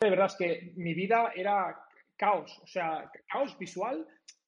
[0.00, 1.78] de verdad es que mi vida era
[2.16, 4.06] caos, o sea, caos visual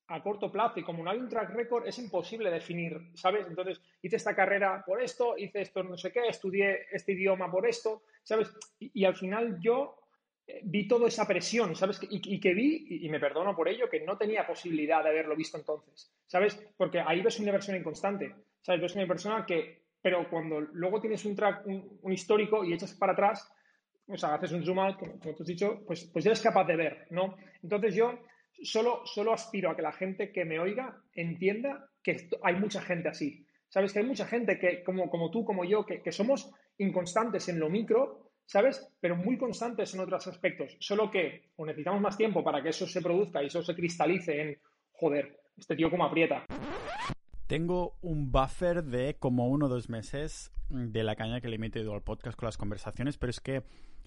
[0.08, 3.46] a corto plazo y como no hay un track record es imposible definir, ¿sabes?
[3.46, 7.67] Entonces hice esta carrera por esto, hice esto no sé qué, estudié este idioma por
[7.67, 8.50] esto, ¿sabes?
[8.79, 9.98] Y, al final yo
[10.46, 12.00] eh, vi toda esa presión, ¿sabes?
[12.09, 15.59] Y, que vi, y, me perdono por ello, que no tenía posibilidad de haberlo visto
[15.59, 16.59] entonces, ¿sabes?
[16.79, 18.80] Porque ahí ves una inversión inconstante, ¿sabes?
[18.80, 23.12] Ves una persona que, pero cuando luego tienes un track, un, histórico y echas para
[23.12, 23.53] atrás,
[24.09, 26.77] o sea, haces un zoom out, como, tú has dicho, pues, pues eres capaz de
[26.77, 27.37] ver, ¿no?
[27.62, 28.19] Entonces yo
[28.62, 33.09] solo, solo aspiro a que la gente que me oiga entienda que hay mucha gente
[33.09, 33.47] así.
[33.69, 33.92] ¿Sabes?
[33.92, 37.70] Que hay mucha gente que, como, como tú, como yo, que, somos inconstantes en lo
[37.70, 38.87] micro, ¿sabes?
[39.01, 40.77] Pero muy constantes en otros aspectos.
[40.78, 44.42] Solo que o necesitamos más tiempo para que eso se produzca y eso se cristalice
[44.42, 44.59] en,
[44.92, 46.45] joder, este tío como aprieta.
[47.52, 51.59] Tengo un buffer de como uno o dos meses de la caña que le he
[51.59, 53.56] metido al podcast con las conversaciones, pero es que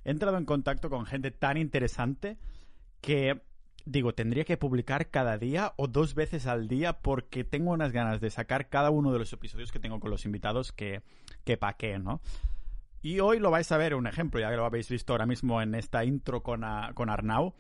[0.04, 2.40] he entrado en contacto con gente tan interesante
[3.02, 3.44] que
[3.86, 8.20] digo, tendría que publicar cada día o dos veces al día porque tengo unas ganas
[8.20, 11.04] de sacar cada uno de los episodios que tengo con los invitados que,
[11.44, 12.22] que pa' ¿no?
[13.04, 15.62] Y hoy lo vais a ver un ejemplo, ya que lo habéis visto ahora mismo
[15.62, 17.54] en esta intro con, con Arnau,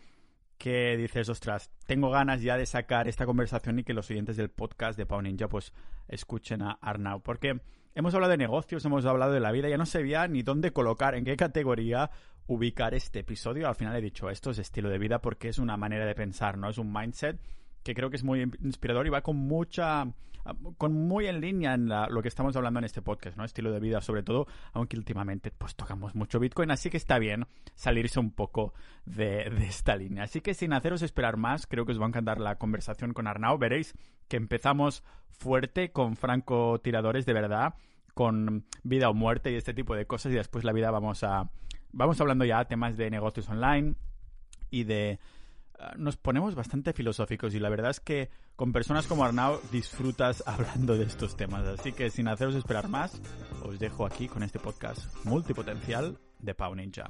[0.57, 4.49] que dices, ostras, tengo ganas ya de sacar esta conversación y que los oyentes del
[4.49, 5.73] podcast de Pau Ninja pues
[6.07, 7.21] escuchen a Arnau.
[7.21, 7.59] Porque
[7.93, 11.15] hemos hablado de negocios, hemos hablado de la vida, ya no sabía ni dónde colocar,
[11.15, 12.09] en qué categoría
[12.47, 13.67] ubicar este episodio.
[13.67, 16.57] Al final he dicho, esto es estilo de vida porque es una manera de pensar,
[16.57, 16.69] ¿no?
[16.69, 17.39] Es un mindset
[17.83, 20.07] que creo que es muy inspirador y va con mucha
[20.77, 23.43] con muy en línea en lo que estamos hablando en este podcast, ¿no?
[23.43, 27.45] Estilo de vida sobre todo, aunque últimamente pues tocamos mucho Bitcoin, así que está bien
[27.75, 28.73] salirse un poco
[29.05, 30.23] de, de, esta línea.
[30.23, 33.27] Así que sin haceros esperar más, creo que os va a encantar la conversación con
[33.27, 33.57] Arnau.
[33.57, 33.93] Veréis
[34.27, 37.75] que empezamos fuerte con francotiradores de verdad,
[38.13, 41.49] con vida o muerte y este tipo de cosas y después la vida vamos a
[41.91, 43.95] vamos hablando ya temas de negocios online
[44.69, 45.19] y de...
[45.79, 50.43] Ah, nos ponemos bastante filosóficos y la verdad es que con personas como Arnau disfrutas
[50.47, 51.67] hablando de estos temas.
[51.67, 53.21] Así que sin haceros esperar más,
[53.63, 57.05] os dejo aquí con este podcast multipotencial de Pau Ninja.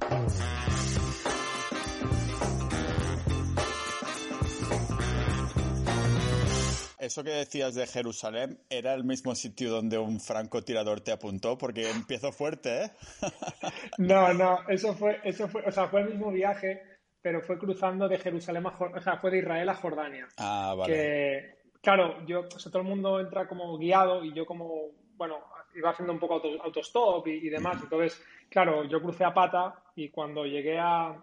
[6.98, 11.88] Eso que decías de Jerusalén era el mismo sitio donde un francotirador te apuntó, porque
[11.88, 12.90] empiezo fuerte, ¿eh?
[13.98, 16.82] no, no, eso fue, eso fue, o sea, fue el mismo viaje,
[17.26, 20.28] pero fue cruzando de Jerusalén a, o sea, fue de Israel a Jordania.
[20.38, 20.94] Ah, vale.
[20.94, 25.40] Que, claro, yo, o sea, todo el mundo entra como guiado y yo como, bueno,
[25.74, 27.82] iba haciendo un poco autostop y, demás.
[27.82, 31.16] Entonces, claro, yo crucé a pata y cuando llegué a,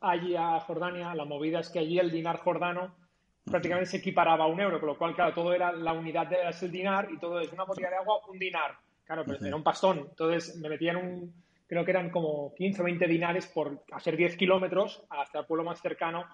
[0.00, 2.92] allí a Jordania, la movida es que allí el dinar jordano
[3.44, 6.38] prácticamente se equiparaba a un euro, con lo cual, claro, todo era la unidad de
[6.60, 8.74] el dinar y todo es una botella de agua, un dinar.
[9.04, 10.08] Claro, pero era un pastón.
[10.10, 11.32] Entonces me metían un,
[11.70, 15.64] creo que eran como 15 o 20 dinares por hacer 10 kilómetros hasta el pueblo
[15.64, 16.26] más cercano.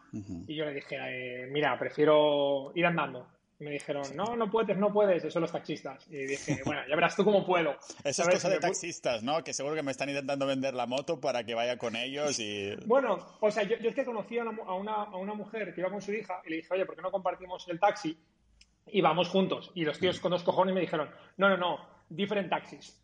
[0.49, 4.93] Y yo le dije, eh, mira, prefiero ir andando me dijeron, no, no puedes, no
[4.93, 6.07] puedes, eso los taxistas.
[6.11, 7.77] Y dije, bueno, ya verás tú cómo puedo.
[8.05, 9.43] Eso es cosa de taxistas, ¿no?
[9.43, 12.75] Que seguro que me están intentando vender la moto para que vaya con ellos y...
[12.87, 16.03] Bueno, o sea, yo, es que conocí a una, a, una, mujer que iba con
[16.03, 18.17] su hija y le dije, oye, ¿por qué no compartimos el taxi?
[18.89, 19.73] Y vamos juntos.
[19.75, 23.01] Y los tíos con dos cojones me dijeron, no, no, no, different taxis.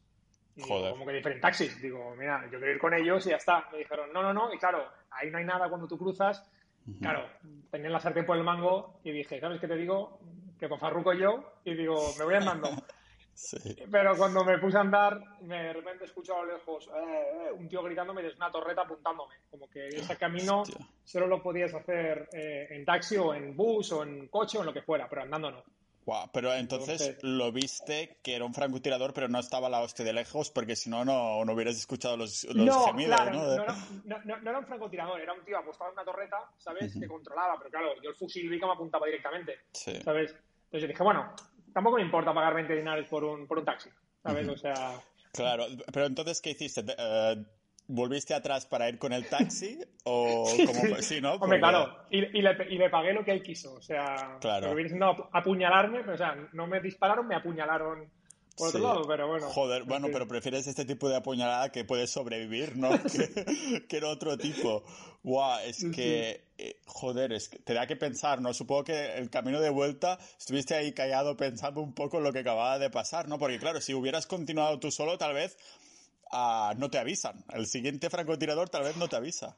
[0.57, 0.93] Y Joder.
[0.93, 1.81] como que different taxis.
[1.81, 3.69] Digo, mira, yo quiero ir con ellos y ya está.
[3.73, 4.53] Me dijeron, no, no, no.
[4.53, 6.49] Y claro, ahí no hay nada cuando tú cruzas.
[7.01, 7.29] Claro,
[7.71, 10.19] tenían la sartén por el mango y dije, ¿sabes qué te digo?
[10.63, 12.71] que con Farruko yo, y digo, me voy andando.
[13.91, 17.53] Pero cuando me puse a andar, me, de repente escucho a lo lejos eh, eh,
[17.53, 19.35] un tío gritándome desde una torreta apuntándome.
[19.51, 20.63] Como que ese camino
[21.03, 24.67] solo lo podías hacer eh, en taxi o en bus o en coche o en
[24.67, 25.65] lo que fuera, pero andando no.
[26.33, 30.51] Pero entonces, lo viste que era un francotirador, pero no estaba la hostia de lejos,
[30.51, 33.57] porque si no, no hubieras escuchado los, los gemidos, ¿no?
[33.57, 33.67] No,
[34.05, 36.93] no, no, era un francotirador, era un tío apostado en una torreta, ¿sabes?
[36.99, 40.35] Que controlaba, pero claro, yo el fusil vi que me apuntaba directamente, ¿sabes?
[40.65, 41.35] Entonces yo dije, bueno,
[41.73, 43.91] tampoco me importa pagar 20 dinarios por un, por un taxi,
[44.23, 44.49] ¿sabes?
[44.49, 45.01] O sea...
[45.33, 46.85] Claro, pero entonces, ¿qué hiciste?
[46.87, 47.45] Eh,
[47.89, 49.79] ¿Volviste atrás para ir con el taxi?
[50.05, 51.35] ¿O como, sí, no?
[51.35, 54.75] Hombre, claro, y, y, le, y, le, pagué lo que él quiso, o sea, claro.
[54.95, 58.11] no apuñalarme, pero, o sea, no me dispararon, me apuñalaron
[58.57, 59.49] por otro lado, pero bueno.
[59.49, 62.91] Joder, bueno, pero prefieres este tipo de apuñalada que puedes sobrevivir, ¿no?
[63.89, 64.83] que, el otro tipo.
[65.23, 68.53] Guau, es que, eh, joder, es que te da que pensar, ¿no?
[68.53, 72.41] Supongo que el camino de vuelta estuviste ahí callado pensando un poco en lo que
[72.41, 73.39] acababa de pasar, ¿no?
[73.39, 75.57] Porque claro, si hubieras continuado tú solo, tal vez
[76.33, 77.45] uh, no te avisan.
[77.53, 79.57] El siguiente francotirador tal vez no te avisa.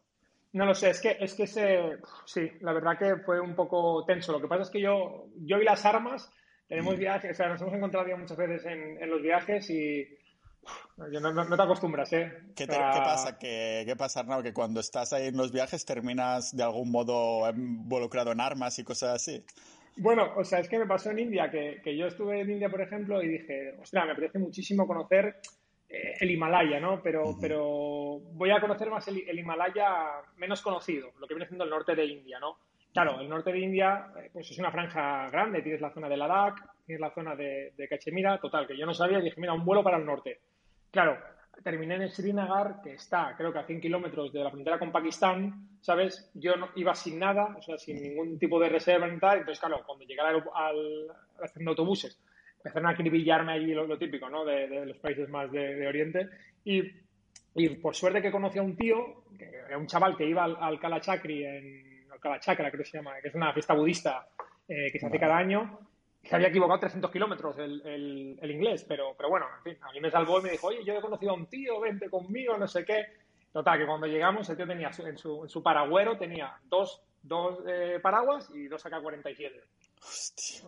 [0.53, 4.05] No lo sé, es que, es que ese, sí, la verdad que fue un poco
[4.05, 4.31] tenso.
[4.31, 6.31] Lo que pasa es que yo, yo y las armas
[6.69, 6.99] tenemos mm.
[6.99, 10.07] viajes, o sea, nos hemos encontrado ya muchas veces en, en los viajes y
[10.97, 12.33] no, te acostumbras, ¿eh?
[12.55, 13.37] ¿Qué, pasa?
[13.39, 14.43] ¿Qué, ¿Qué pasa, Arnau?
[14.43, 18.85] Que cuando estás ahí en los viajes terminas de algún modo involucrado en armas y
[18.85, 19.45] cosas así.
[19.97, 22.69] Bueno, o sea, es que me pasó en India, que, que yo estuve en India,
[22.69, 25.41] por ejemplo, y dije, ostras, me apetece muchísimo conocer
[26.21, 27.03] el Himalaya, ¿no?
[27.03, 31.71] Pero, pero voy a conocer más el, Himalaya menos conocido, lo que viene siendo el
[31.71, 32.59] norte de India, ¿no?
[32.93, 36.17] Claro, el norte de India eh, pues es una franja grande, tienes la zona de
[36.17, 36.57] Ladakh,
[36.87, 39.65] tienes la zona de, de Cachemira, total, que yo no sabía y dije, mira, un
[39.65, 40.41] vuelo para el norte.
[40.91, 41.19] Claro,
[41.63, 45.69] terminé en Srinagar, que está, creo que a 100 kilómetros de la frontera con Pakistán,
[45.81, 46.31] ¿sabes?
[46.35, 49.39] Yo no, iba sin nada, o sea, sin ningún tipo de reserva ni tal.
[49.39, 51.09] Entonces, claro, cuando llegué al, al,
[51.55, 52.21] de autobuses,
[52.65, 54.45] empezaron a acribillarme allí lo, típico, ¿no?
[54.45, 56.31] De, los países más de, Oriente.
[56.65, 56.83] Y,
[57.55, 60.81] y, por suerte que conocí a un tío, que un chaval que iba al, al
[60.81, 64.27] Kalachakri, en, al Kalachakra creo que se llama, que es una fiesta budista
[64.67, 65.79] eh, que se hace cada año,
[66.23, 70.01] se había equivocado 300 kilómetros el, el, inglés, pero, pero bueno, en fin, a mí
[70.01, 72.67] me salvó y me dijo, oye, yo he conocido a un tío, vente conmigo, no
[72.67, 73.05] sé qué.
[73.53, 77.59] Total, que cuando llegamos, el tío tenía en su, en su paragüero, tenía dos, dos
[77.69, 79.53] eh, paraguas y dos AK-47.
[80.07, 80.61] Hostia.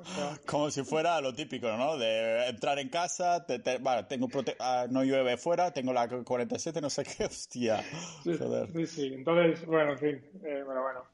[0.47, 1.99] Como si fuera lo típico, ¿no?
[1.99, 3.45] De entrar en casa,
[3.81, 4.29] vale, tengo
[4.61, 7.85] ah, no llueve fuera, tengo la 47, no sé qué, hostia.
[8.25, 11.05] Sí, sí, entonces, bueno, en fin, eh, pero bueno.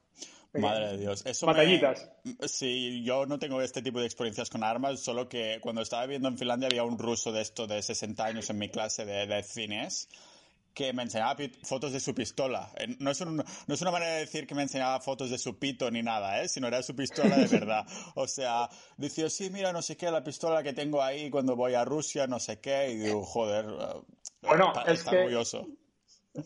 [0.53, 1.25] Madre de Dios.
[1.25, 2.11] Eso Batallitas.
[2.45, 6.29] Sí, yo no tengo este tipo de experiencias con armas, solo que cuando estaba viviendo
[6.29, 9.43] en Finlandia había un ruso de esto de 60 años en mi clase de, de
[9.43, 10.09] cines
[10.73, 12.71] que me enseñaba fotos de su pistola.
[12.77, 15.59] Eh, no es, no es una manera de decir que me enseñaba fotos de su
[15.59, 16.47] pito ni nada, ¿eh?
[16.47, 17.85] sino era su pistola de verdad.
[18.15, 21.73] O sea, decía, sí, mira, no sé qué, la pistola que tengo ahí cuando voy
[21.73, 25.67] a Rusia, no sé qué, y digo, joder, eh, bueno, es que orgulloso.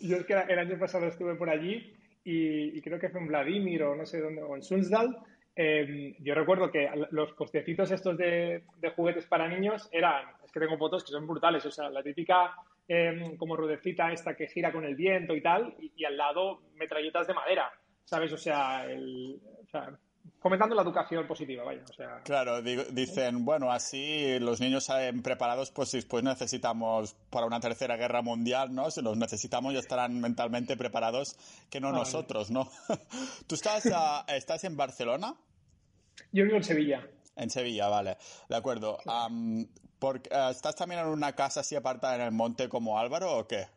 [0.02, 3.84] Yo es que el año pasado estuve por allí y, creo que fue en Vladimir
[3.84, 5.18] o no sé dónde, o en Sundsdal.
[5.56, 8.64] Em, yo recuerdo que los postecitos estos de,
[8.96, 12.54] juguetes para niños eran, es que tengo fotos que son brutales, o sea, la típica
[12.88, 17.28] em, como rudecita esta que gira con el viento y tal, y, al lado metralletas
[17.28, 17.72] de madera,
[18.04, 18.32] ¿sabes?
[18.34, 19.98] O sea, el, o sea
[20.40, 21.84] fomentando la educación positiva, vaya.
[21.90, 27.60] O sea, claro, dicen, bueno, así los niños salen preparados, pues después necesitamos para una
[27.60, 28.92] tercera guerra mundial, ¿no?
[28.92, 31.36] Si los necesitamos ya estarán mentalmente preparados
[31.70, 32.70] que no nosotros, ¿no?
[33.48, 33.84] ¿Tú estás,
[34.28, 35.36] estás en Barcelona?
[36.32, 37.08] Yo vivo en Sevilla.
[37.36, 38.18] En Sevilla, vale.
[38.50, 38.98] De acuerdo.
[40.00, 43.48] Porque, eh, ¿Estás también en una casa así apartada en el monte como Álvaro o
[43.48, 43.68] qué?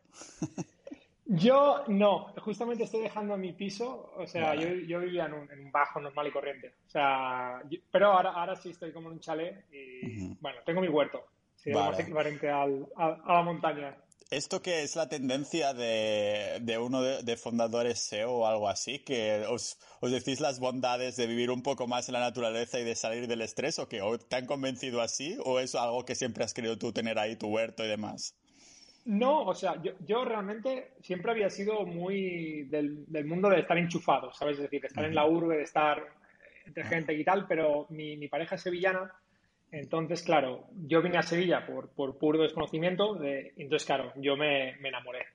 [1.33, 6.27] Yo no, justamente estoy dejando mi piso, o sea, yo, vivía en un, bajo normal
[6.27, 10.59] y corriente, o sea, pero ahora, ahora sí estoy como en un chalet y, bueno,
[10.65, 11.23] tengo mi huerto,
[11.55, 13.95] sí, más equivalente al, a, la montaña.
[14.31, 18.99] ¿Esto que es la tendencia de, de uno de, fundadores SEO o algo así?
[18.99, 22.85] ¿Que os, os, decís las bondades de vivir un poco más en la naturaleza y
[22.85, 23.77] de salir del estrés?
[23.77, 23.99] ¿O que
[24.29, 25.37] te han convencido así?
[25.43, 28.33] ¿O es algo que siempre has querido tú tener ahí tu huerto y demás?
[29.03, 33.77] No, o sea, yo, yo realmente siempre había sido muy del, del, mundo de estar
[33.77, 34.55] enchufado, ¿sabes?
[34.55, 36.01] Es decir, de estar en la urbe, de estar
[36.65, 39.13] entre gente y tal, pero mi, mi pareja es sevillana,
[39.71, 45.25] entonces, claro, yo vine a Sevilla por, puro desconocimiento, de, entonces, claro, yo me, enamoré.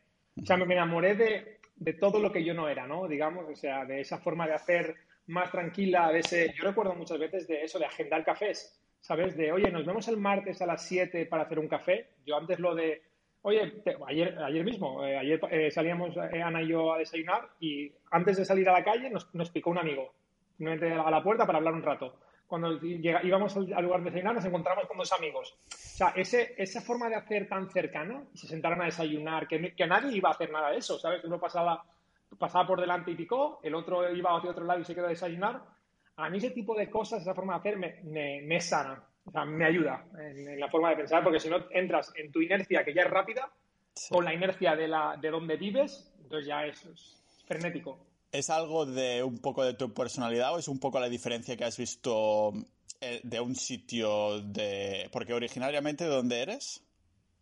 [0.40, 3.08] O sea, me, enamoré de, todo lo que yo no era, ¿no?
[3.08, 4.94] Digamos, o sea, de esa forma de hacer
[5.28, 6.54] más tranquila, de ese...
[6.56, 9.36] Yo recuerdo muchas veces de eso, de agendar cafés, ¿sabes?
[9.36, 12.10] De, oye, nos vemos el martes a las 7 para hacer un café.
[12.24, 13.02] Yo antes lo de
[13.48, 17.92] Oye, ayer, ayer mismo, eh, ayer eh, salíamos eh, Ana y yo a desayunar y
[18.10, 20.12] antes de salir a la calle nos, nos picó un amigo.
[20.58, 22.18] a la puerta para hablar un rato.
[22.46, 25.56] Cuando íbamos al, lugar de desayunar nos encontramos con dos amigos.
[25.68, 29.86] O sea, ese, esa forma de hacer tan cercana, se sentaron a desayunar, que, que
[29.86, 31.24] nadie iba a hacer nada de eso, ¿sabes?
[31.24, 31.84] Uno pasaba,
[32.38, 35.10] pasaba por delante y picó, el otro iba hacia otro lado y se quedó a
[35.10, 35.62] desayunar.
[36.16, 39.30] A mí ese tipo de cosas, esa forma de hacer me, me, me sana o
[39.30, 42.84] sea, me ayuda en, la forma de pensar, porque si no entras en tu inercia,
[42.84, 43.50] que ya es rápida,
[44.08, 47.98] con la inercia de, la, de donde vives, entonces ya es, frenético.
[48.32, 51.64] ¿Es algo de un poco de tu personalidad o es un poco la diferencia que
[51.64, 52.52] has visto
[53.00, 55.08] eh, de un sitio de...
[55.12, 56.82] Porque originariamente, ¿de dónde eres?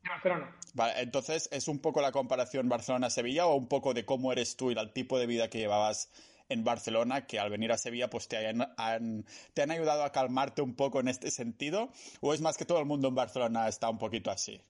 [0.03, 0.57] De Barcelona.
[0.75, 4.71] Vale, entonces, ¿es un poco la comparación Barcelona-Sevilla o un poco de cómo eres tú
[4.71, 6.11] y el tipo de vida que llevabas
[6.49, 9.25] en Barcelona que al venir a Sevilla pues te han,
[9.55, 11.91] te han ayudado a calmarte un poco en este sentido?
[12.21, 14.61] ¿O es más que todo el mundo en Barcelona está un poquito así?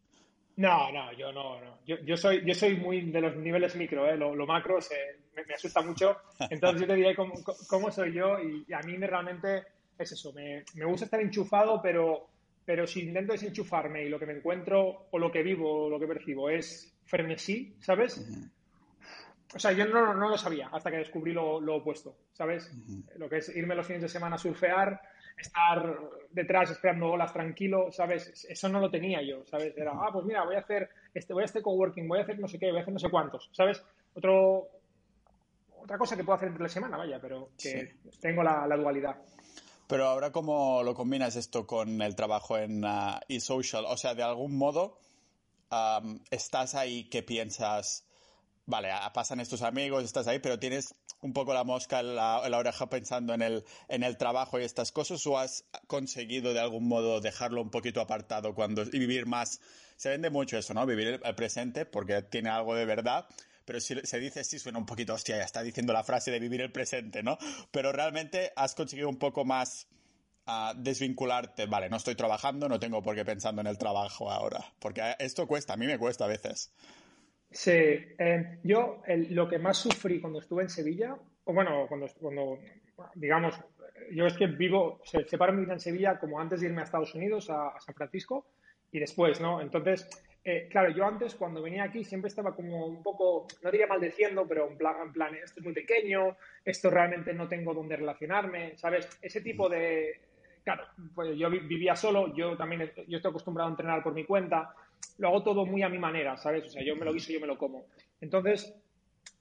[0.56, 1.78] No, no, yo no, no.
[1.84, 4.16] Yo, yo, soy, yo soy muy de los niveles micro, ¿eh?
[4.16, 4.78] lo, macro
[5.34, 6.16] me, asusta mucho.
[6.50, 7.34] Entonces yo te diré cómo,
[7.68, 9.64] cómo soy yo y, a mí me realmente
[9.98, 10.32] es eso.
[10.32, 12.28] Me, me, gusta estar enchufado, pero,
[12.64, 15.98] pero si intento desenchufarme y lo que me encuentro o lo que vivo o lo
[15.98, 18.26] que percibo es frenesí, ¿sabes?
[19.54, 22.72] o sea, yo no, no, lo sabía hasta que descubrí lo, lo opuesto, ¿sabes?
[23.16, 25.00] Lo que es irme los fines de semana a surfear,
[25.36, 25.96] estar
[26.30, 28.44] detrás esperando olas tranquilo, ¿sabes?
[28.48, 29.76] Eso no lo tenía yo, ¿sabes?
[29.76, 32.38] Era, ah, pues mira, voy a hacer este, voy a este coworking, voy a hacer
[32.38, 33.84] no sé qué, voy a hacer no sé cuántos, ¿sabes?
[34.14, 34.68] Otro,
[35.84, 39.16] otra cosa que puedo hacer entre la semana, vaya, pero que tengo la, dualidad.
[39.86, 43.84] Pero ahora, ¿cómo lo combinas esto con el trabajo en uh, eSocial?
[43.86, 44.98] O sea, de algún modo,
[46.30, 48.06] estás ahí que piensas,
[48.64, 52.88] vale, pasan estos amigos, estás ahí, pero tienes un poco la mosca en la, oreja
[52.88, 57.20] pensando en el, en el trabajo y estas cosas, o has conseguido de algún modo
[57.20, 59.60] dejarlo un poquito apartado cuando, y vivir más?
[59.96, 60.86] Se vende mucho eso, ¿no?
[60.86, 63.26] Vivir el presente porque tiene algo de verdad
[63.64, 66.40] pero si se dice sí suena un poquito, hostia, ya está diciendo la frase de
[66.40, 67.38] vivir el presente, ¿no?
[67.70, 69.88] Pero realmente has conseguido un poco más
[70.46, 74.64] uh, desvincularte, vale, no estoy trabajando, no tengo por qué pensando en el trabajo ahora,
[74.78, 76.72] porque esto cuesta, a mí me cuesta a veces.
[77.50, 82.58] Sí, eh, yo lo que más sufrí cuando estuve en Sevilla, o bueno, cuando, cuando
[83.14, 83.54] digamos,
[84.12, 86.84] yo es que vivo, se, separo mi vida en Sevilla como antes de irme a
[86.84, 88.46] Estados Unidos, a, a San Francisco,
[88.90, 89.60] y después, ¿no?
[89.60, 90.08] Entonces,
[90.46, 94.46] eh, claro, yo antes cuando venía aquí siempre estaba como un poco, no diría maldeciendo,
[94.46, 98.76] pero en plan, en plan, esto es muy pequeño, esto realmente no tengo dónde relacionarme,
[98.76, 99.08] ¿sabes?
[99.22, 100.20] Ese tipo de...
[100.62, 100.84] Claro,
[101.14, 104.74] pues yo vivía solo, yo también yo estoy acostumbrado a entrenar por mi cuenta,
[105.18, 106.64] lo hago todo muy a mi manera, ¿sabes?
[106.66, 107.86] O sea, yo me lo guiso, yo me lo como.
[108.20, 108.74] Entonces,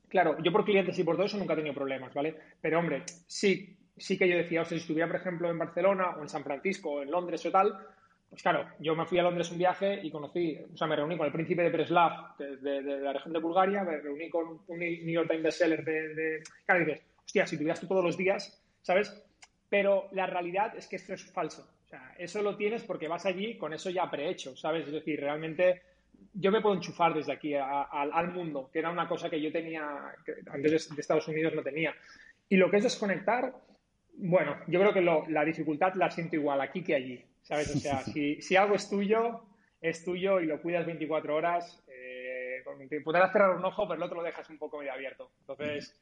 [0.08, 2.36] claro, yo por clientes y por todo eso nunca he tenido problemas, ¿vale?
[2.62, 6.16] Pero hombre, sí, sí que yo decía, o sea, si estuviera, por ejemplo, en Barcelona
[6.18, 7.78] o en San Francisco o en Londres o tal,
[8.34, 11.16] pues claro, yo me fui a Londres un viaje y conocí, o sea, me reuní
[11.16, 15.14] con el príncipe de Preslav de, la región de Bulgaria, me reuní con un New
[15.14, 16.44] York Times bestseller de, de...
[16.66, 19.24] Claro, dices, hostia, si tuvieras tú todos los días, ¿sabes?
[19.70, 21.70] Pero la realidad es que esto es falso.
[21.86, 24.88] O sea, eso lo tienes porque vas allí con eso ya prehecho, ¿sabes?
[24.88, 25.84] Es decir, realmente
[26.34, 29.86] yo me puedo enchufar desde aquí al mundo, que era una cosa que yo tenía,
[30.26, 31.94] que antes de Estados Unidos no tenía.
[32.50, 33.54] Y lo que es desconectar,
[34.16, 37.24] bueno, yo creo que la dificultad la siento igual aquí que allí.
[37.44, 37.76] ¿Sabes?
[37.76, 39.46] O sea, si, si algo es tuyo,
[39.82, 42.64] es tuyo y lo cuidas 24 horas, eh,
[43.04, 45.32] podrás cerrar un ojo, pero el otro lo dejas un poco medio abierto.
[45.42, 45.96] Entonces,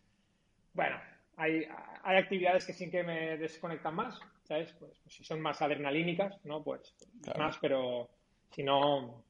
[0.73, 0.99] bueno,
[1.37, 1.67] hay,
[2.03, 4.71] hay actividades que sí que me desconectan más, ¿sabes?
[4.73, 6.63] Pues, pues si son más adrenalínicas, ¿no?
[6.63, 6.95] Pues,
[7.37, 8.09] más, pero
[8.51, 9.23] si no,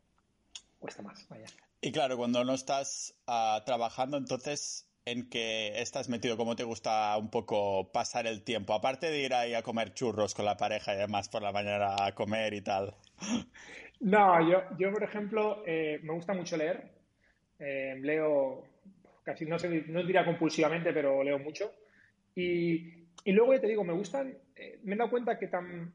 [0.80, 1.46] cuesta más, vaya.
[1.80, 7.18] Y claro, cuando no estás uh, trabajando, entonces en que estás metido, cómo te gusta
[7.18, 10.94] un poco pasar el tiempo, aparte de ir ahí a comer churros con la pareja
[10.94, 12.94] y además por la mañana a comer y tal.
[14.00, 16.90] No, yo, yo por ejemplo, eh, me gusta mucho leer.
[17.60, 18.64] Eh, leo,
[19.24, 21.72] casi no, sé, diría compulsivamente, pero leo mucho.
[22.34, 25.94] Y, y luego, te digo, me gustan, eh, me he dado cuenta que tan,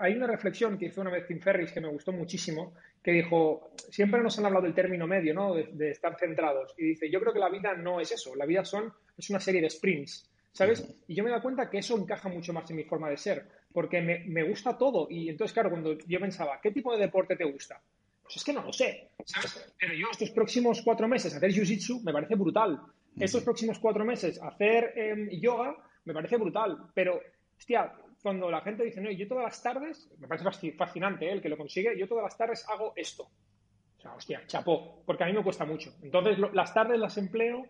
[0.00, 3.70] hay una reflexión que hizo una vez Tim Ferris que me gustó muchísimo, que dijo,
[3.90, 5.54] siempre nos han hablado del término medio, ¿no?
[5.54, 6.74] De, estar centrados.
[6.76, 9.40] Y dice, yo creo que la vida no es eso, la vida son, es una
[9.40, 10.86] serie de sprints, ¿sabes?
[11.06, 13.46] Y yo me doy cuenta que eso encaja mucho más en mi forma de ser,
[13.72, 15.06] porque me, me, gusta todo.
[15.08, 17.80] Y entonces, claro, cuando yo pensaba, ¿qué tipo de deporte te gusta?
[18.22, 19.72] Pues es que no lo sé, ¿sabes?
[19.78, 22.80] Pero yo estos próximos cuatro meses hacer jiu-jitsu me parece brutal.
[23.18, 26.78] Estos próximos cuatro meses hacer em, yoga me parece brutal.
[26.94, 27.20] Pero,
[27.58, 31.32] hostia, cuando la gente dice, no, yo todas las tardes, me parece fascinante ¿eh?
[31.32, 33.24] el que lo consigue, yo todas las tardes hago esto.
[33.24, 35.94] O sea, hostia, chapó, porque a mí me cuesta mucho.
[36.02, 37.66] Entonces, las tardes las empleo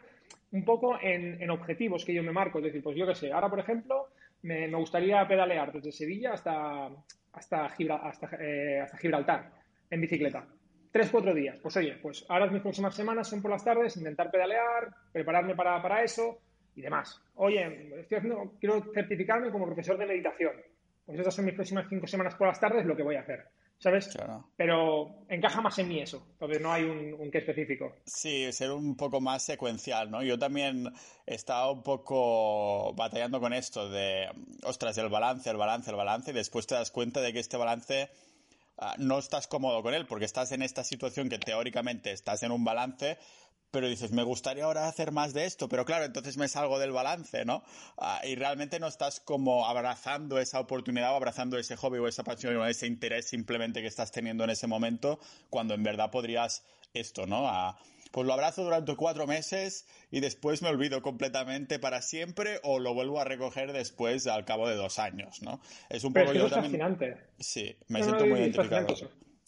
[0.52, 2.58] un poco en, objetivos que yo me marco.
[2.58, 4.08] Es decir, pues yo qué sé, ahora, por ejemplo,
[4.42, 6.88] me, gustaría pedalear desde Sevilla hasta,
[7.32, 9.50] hasta, hasta, eh, hasta Gibraltar
[9.90, 10.46] en bicicleta.
[10.92, 11.58] Tres, cuatro días.
[11.62, 15.80] Pues oye, pues ahora mis próximas semanas son por las tardes, intentar pedalear, prepararme para,
[15.80, 16.38] para eso,
[16.76, 17.20] y demás.
[17.34, 20.52] Oye, estoy haciendo, quiero certificarme como profesor de meditación.
[21.06, 23.48] Pues esas son mis próximas cinco semanas por las tardes, lo que voy a hacer.
[23.80, 24.10] ¿Sabes?
[24.58, 27.96] Pero encaja más en mí eso, entonces no hay un, un, qué específico.
[28.04, 30.22] Sí, ser un poco más secuencial, ¿no?
[30.22, 30.92] Yo también
[31.26, 34.28] he estado un poco batallando con esto de,
[34.64, 37.56] ostras, el balance, el balance, el balance, y después te das cuenta de que este
[37.56, 38.10] balance
[38.76, 42.52] ah, no estás cómodo con él, porque estás en esta situación que teóricamente estás en
[42.52, 43.16] un balance,
[43.70, 46.92] pero dices, me gustaría ahora hacer más de esto, pero claro, entonces me salgo del
[46.92, 47.62] balance, ¿no?
[47.98, 52.24] Ah, y realmente no estás como abrazando esa oportunidad o abrazando ese hobby o esa
[52.24, 56.64] pasión o ese interés simplemente que estás teniendo en ese momento, cuando en verdad podrías
[56.94, 57.46] esto, ¿no?
[57.48, 57.78] Ah,
[58.10, 62.92] pues lo abrazo durante cuatro meses y después me olvido completamente para siempre o lo
[62.92, 65.60] vuelvo a recoger después al cabo de dos años, ¿no?
[65.88, 67.16] Es un poco yo es fascinante.
[67.38, 68.88] Sí, me siento muy identificado.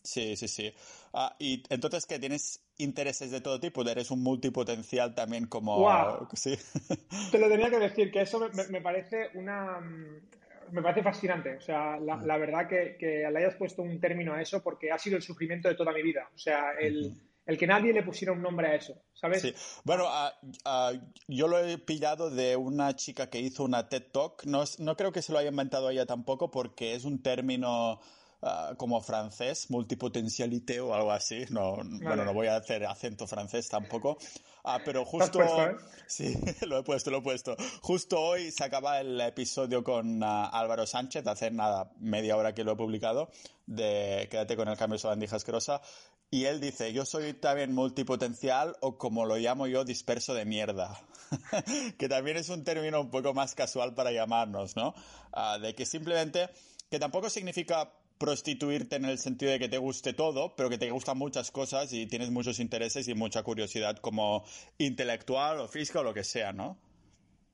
[0.05, 0.73] Sí, sí, sí.
[1.13, 2.19] Ah, y entonces, ¿qué?
[2.19, 3.83] ¿Tienes intereses de todo tipo?
[3.83, 5.79] ¿Eres un multipotencial también como...?
[5.79, 6.29] Wow.
[6.35, 6.57] Sí.
[7.31, 9.81] Te lo tenía que decir, que eso me, parece una...
[10.71, 11.57] Me parece fascinante.
[11.57, 12.41] O sea, la, mm.
[12.41, 15.69] verdad que, que, le hayas puesto un término a eso porque ha sido el sufrimiento
[15.69, 16.29] de toda mi vida.
[16.35, 19.43] O sea, el, el que nadie le pusiera un nombre a eso, ¿sabes?
[19.43, 19.55] Sí.
[19.85, 20.09] Bueno,
[21.27, 24.45] yo lo he pillado de una chica que hizo una TED Talk.
[24.45, 28.01] No, no creo que se lo haya inventado ella tampoco porque es un término
[28.43, 31.45] ah, como francés, multipotencialité o algo así.
[31.51, 34.19] No, Bueno, no voy a hacer acento francés tampoco.
[34.85, 35.43] pero justo...
[35.43, 35.77] ¿eh?
[36.07, 36.35] Sí,
[36.67, 37.57] lo he puesto, lo he puesto.
[37.81, 42.73] Justo hoy se acaba el episodio con Álvaro Sánchez, hace nada, media hora que lo
[42.73, 43.31] he publicado,
[43.67, 45.81] de Quédate con el cambio de bandija asquerosa.
[46.31, 50.99] Y él dice, yo soy también multipotencial o como lo llamo yo, disperso de mierda.
[51.99, 54.95] que también es un término un poco más casual para llamarnos, ¿no?
[55.33, 56.49] Ah, de que simplemente,
[56.91, 60.89] que tampoco significa prostituirte en el sentido de que te guste todo, pero que te
[60.93, 64.45] gustan muchas cosas y tienes muchos intereses y mucha curiosidad como
[64.79, 66.79] intelectual o física o lo que sea, ¿no?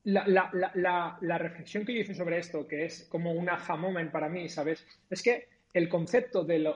[0.05, 3.81] La, reflexión que yo hice sobre esto, que es como un aha
[4.13, 4.87] para mí, ¿sabes?
[5.09, 6.67] Es que el concepto del,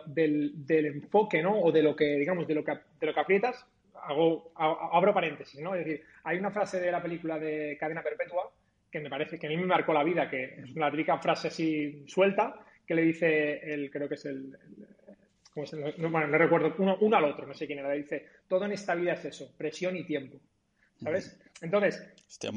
[0.69, 1.61] enfoque, ¿no?
[1.61, 3.67] O de lo que, digamos, de lo que, de lo aprietas,
[4.05, 5.75] hago, abro paréntesis, ¿no?
[5.75, 8.51] Es decir, hay una frase de la película de Cadena Perpetua
[8.91, 11.49] que me parece que a mí me marcó la vida, que es una típica frase
[11.49, 12.55] así suelta,
[12.87, 14.57] que le dice el, creo que es el,
[15.99, 18.65] no, bueno, no recuerdo, uno, uno, al otro, no sé quién era, le dice, todo
[18.65, 20.39] en esta vida es eso, presión y tiempo,
[20.97, 21.39] ¿sabes?
[21.61, 22.03] Entonces,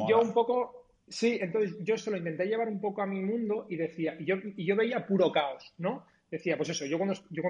[0.07, 3.67] yo un poco, sí, entonces yo se lo intenté llevar un poco a mi mundo
[3.69, 6.05] y decía, y yo, y yo veía puro caos, ¿no?
[6.29, 7.43] decía, pues eso, yo cuando, yo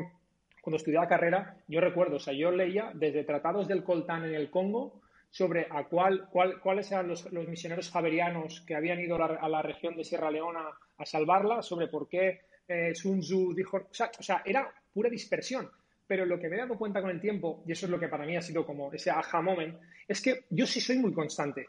[0.62, 4.50] cuando estudiaba carrera, yo recuerdo, o sea, yo leía desde tratados del coltán en el
[4.50, 9.62] Congo sobre a cuál, cuál, cuáles eran los, misioneros javerianos que habían ido a la,
[9.62, 14.12] región de Sierra Leona a salvarla, sobre por qué eh, Sun Tzu dijo, o sea,
[14.18, 15.70] o sea, era pura dispersión.
[16.08, 18.08] Pero lo que me he dado cuenta con el tiempo, y eso es lo que
[18.08, 19.76] para mí ha sido como ese aha moment,
[20.08, 21.68] es que yo sí soy muy constante.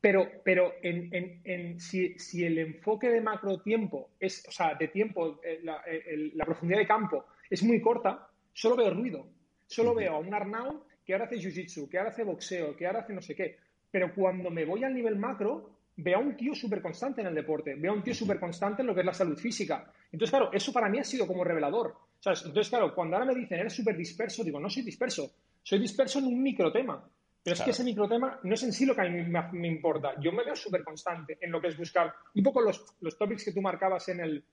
[0.00, 4.88] Pero, pero en, en, si, si, el enfoque de macro tiempo es, o sea, de
[4.88, 9.26] tiempo, eh, la, eh, la, profundidad de campo es muy corta, solo veo ruido.
[9.66, 13.00] Solo veo a un Arnau que ahora hace jiu-jitsu, que ahora hace boxeo, que ahora
[13.00, 13.56] hace no sé qué.
[13.90, 17.34] Pero cuando me voy al nivel macro, veo a un tío súper constante en el
[17.34, 19.90] deporte, veo a un tío súper constante en lo que es la salud física.
[20.12, 21.94] Entonces, claro, eso para mí ha sido como revelador.
[22.24, 25.30] Entonces, claro, cuando ahora me dicen, eres súper disperso, digo, no soy disperso,
[25.62, 27.02] soy disperso en un micro tema.
[27.42, 29.22] Pero es que ese microtema no es en sí lo que a mí
[29.52, 30.14] me, importa.
[30.20, 33.44] Yo me veo súper constante en lo que es buscar un poco los, los topics
[33.44, 34.44] que tú marcabas en el,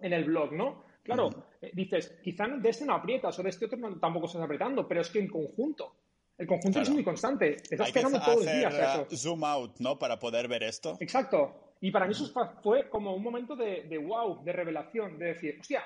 [0.00, 0.84] en el blog, ¿no?
[1.04, 4.88] Claro, eh, dices, quizá de este no aprietas o de este otro tampoco estás apretando,
[4.88, 5.94] pero es que en conjunto.
[6.36, 7.56] El conjunto es muy constante.
[7.70, 9.16] Estás pegando todos los días eso.
[9.16, 9.98] Zoom out, ¿no?
[9.98, 10.96] Para poder ver esto.
[11.00, 11.74] Exacto.
[11.80, 12.26] Y para mí eso
[12.62, 15.82] fue como un momento de, de wow, de revelación, de decir, hostia,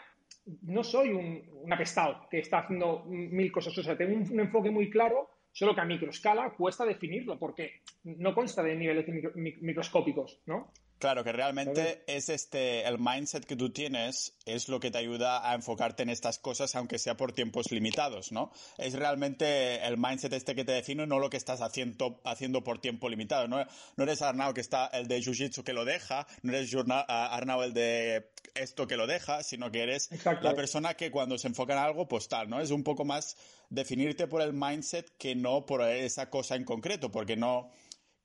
[0.62, 3.76] no soy un, un apestado que está haciendo mil cosas.
[3.76, 8.32] O sea, tengo un enfoque muy claro Solo que a microescala cuesta definirlo porque no
[8.32, 10.70] consta de niveles microscópicos, ¿no?
[10.98, 15.48] Claro, que realmente es este, el mindset que tú tienes es lo que te ayuda
[15.48, 18.50] a enfocarte en estas cosas, aunque sea por tiempos limitados, ¿no?
[18.78, 22.80] Es realmente el mindset este que te define, no lo que estás haciendo, haciendo por
[22.80, 23.46] tiempo limitado.
[23.46, 23.64] No,
[23.96, 27.72] no eres Arnau que está el de Jiu-Jitsu que lo deja, no eres Arnau el
[27.74, 30.10] de esto que lo deja, sino que eres
[30.42, 32.60] la persona que cuando se enfoca en algo, pues tal, ¿no?
[32.60, 33.36] Es un poco más
[33.70, 37.70] definirte por el mindset que no por esa cosa en concreto, porque no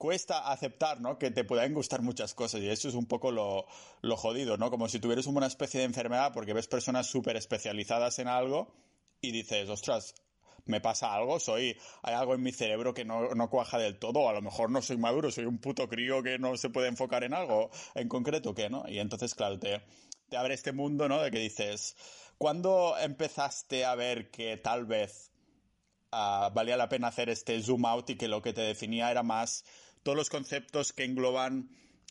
[0.03, 1.17] cuesta aceptar, ¿no?
[1.17, 3.65] Que te puedan gustar muchas cosas y eso es un poco lo,
[4.01, 4.69] lo jodido, ¿no?
[4.69, 8.67] Como si tuvieras una especie de enfermedad porque ves personas súper especializadas en algo
[9.21, 10.13] y dices, ostras,
[10.65, 14.19] me pasa algo, soy, hay algo en mi cerebro que no, no, cuaja del todo,
[14.19, 16.89] o a lo mejor no soy maduro, soy un puto crío que no se puede
[16.89, 18.83] enfocar en algo en concreto, ¿qué, no?
[18.89, 19.83] Y entonces, claro, te,
[20.27, 21.21] te abre este mundo, ¿no?
[21.21, 21.95] De que dices,
[22.37, 25.31] ¿cuándo empezaste a ver que tal vez
[26.11, 29.23] uh, valía la pena hacer este zoom out y que lo que te definía era
[29.23, 29.63] más
[30.03, 31.69] todos los conceptos que engloban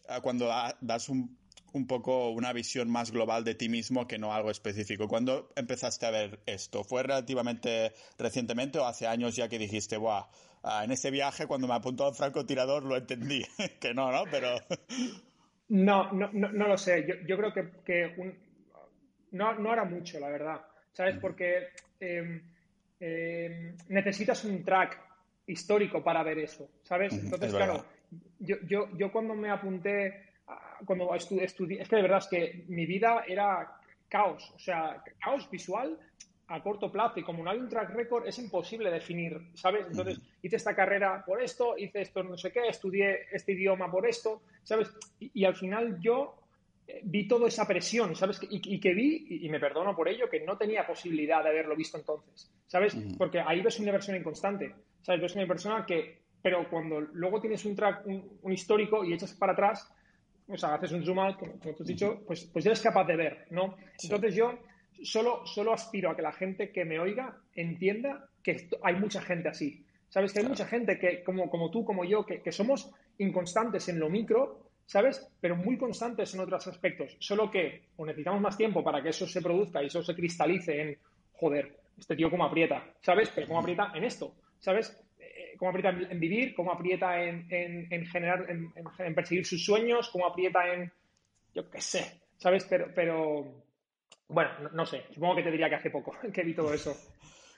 [0.09, 0.50] ah, cuando
[0.81, 1.38] das un,
[1.72, 5.07] un, poco una visión más global de ti mismo que no algo específico.
[5.09, 6.83] ¿Cuándo empezaste a ver esto?
[6.85, 10.26] ¿Fue relativamente recientemente o hace años ya que dijiste, Buah,
[10.62, 13.44] ah, en ese viaje cuando me apuntó al francotirador lo entendí?
[13.81, 14.24] que no, ¿no?
[14.31, 14.57] Pero...
[15.68, 17.07] No, no, no, lo sé.
[17.09, 18.37] Yo, yo creo que, que un...
[19.31, 20.61] no, no era mucho, la verdad.
[20.92, 21.16] ¿Sabes?
[21.18, 22.42] Porque em,
[23.00, 25.00] em, necesitas un track
[25.52, 27.12] histórico para ver eso, ¿sabes?
[27.14, 27.84] Entonces, claro,
[28.38, 30.30] yo, yo, yo, cuando me apunté,
[30.84, 35.48] cuando estudié, es que de verdad es que mi vida era caos, o sea, caos
[35.50, 35.98] visual
[36.48, 39.86] a corto plazo y como no hay un track record es imposible definir, ¿sabes?
[39.88, 44.06] Entonces hice esta carrera por esto, hice esto no sé qué, estudié este idioma por
[44.06, 44.90] esto, ¿sabes?
[45.18, 46.34] Y, al final yo
[46.86, 48.38] eh, vi toda esa presión, ¿sabes?
[48.50, 51.96] Y, que vi, y, me perdono por ello, que no tenía posibilidad de haberlo visto
[51.96, 52.94] entonces, ¿sabes?
[53.16, 54.74] Porque ahí ves una versión inconstante.
[55.02, 55.20] ¿Sabes?
[55.20, 59.52] Ves una persona que, pero cuando luego tienes un track, un, histórico y echas para
[59.52, 59.92] atrás,
[60.48, 63.16] o sea, haces un zoom out, como, tú has dicho, pues, pues eres capaz de
[63.16, 63.76] ver, ¿no?
[64.02, 64.58] Entonces yo,
[65.02, 69.48] solo, solo aspiro a que la gente que me oiga entienda que hay mucha gente
[69.48, 69.84] así.
[70.08, 70.34] ¿Sabes?
[70.34, 73.98] Que hay mucha gente que, como, como tú, como yo, que, que somos inconstantes en
[73.98, 75.26] lo micro, ¿sabes?
[75.40, 77.16] Pero muy constantes en otros aspectos.
[77.18, 80.82] Solo que o necesitamos más tiempo para que eso se produzca y eso se cristalice
[80.82, 80.98] en,
[81.32, 83.30] joder, este tío cómo aprieta, ¿sabes?
[83.34, 84.96] Pero cómo aprieta en esto, ¿sabes?
[85.18, 90.27] Eh, cómo aprieta en, vivir, cómo aprieta en, en, generar, en, perseguir sus sueños, cómo
[90.27, 90.90] aprieta en,
[91.55, 92.64] yo qué sé, ¿sabes?
[92.64, 93.64] Pero, pero
[94.29, 96.96] bueno, no, sé, supongo que te diría que hace poco que vi todo eso.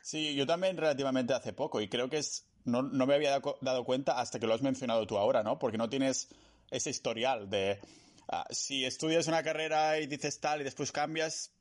[0.03, 3.85] Sí, yo también relativamente hace poco y creo que es, no, no me había dado
[3.85, 5.59] cuenta hasta que lo has mencionado tú ahora, ¿no?
[5.59, 6.29] Porque no tienes
[6.71, 7.81] ese historial de
[8.29, 11.54] ah, si estudias una carrera y dices tal y después cambias,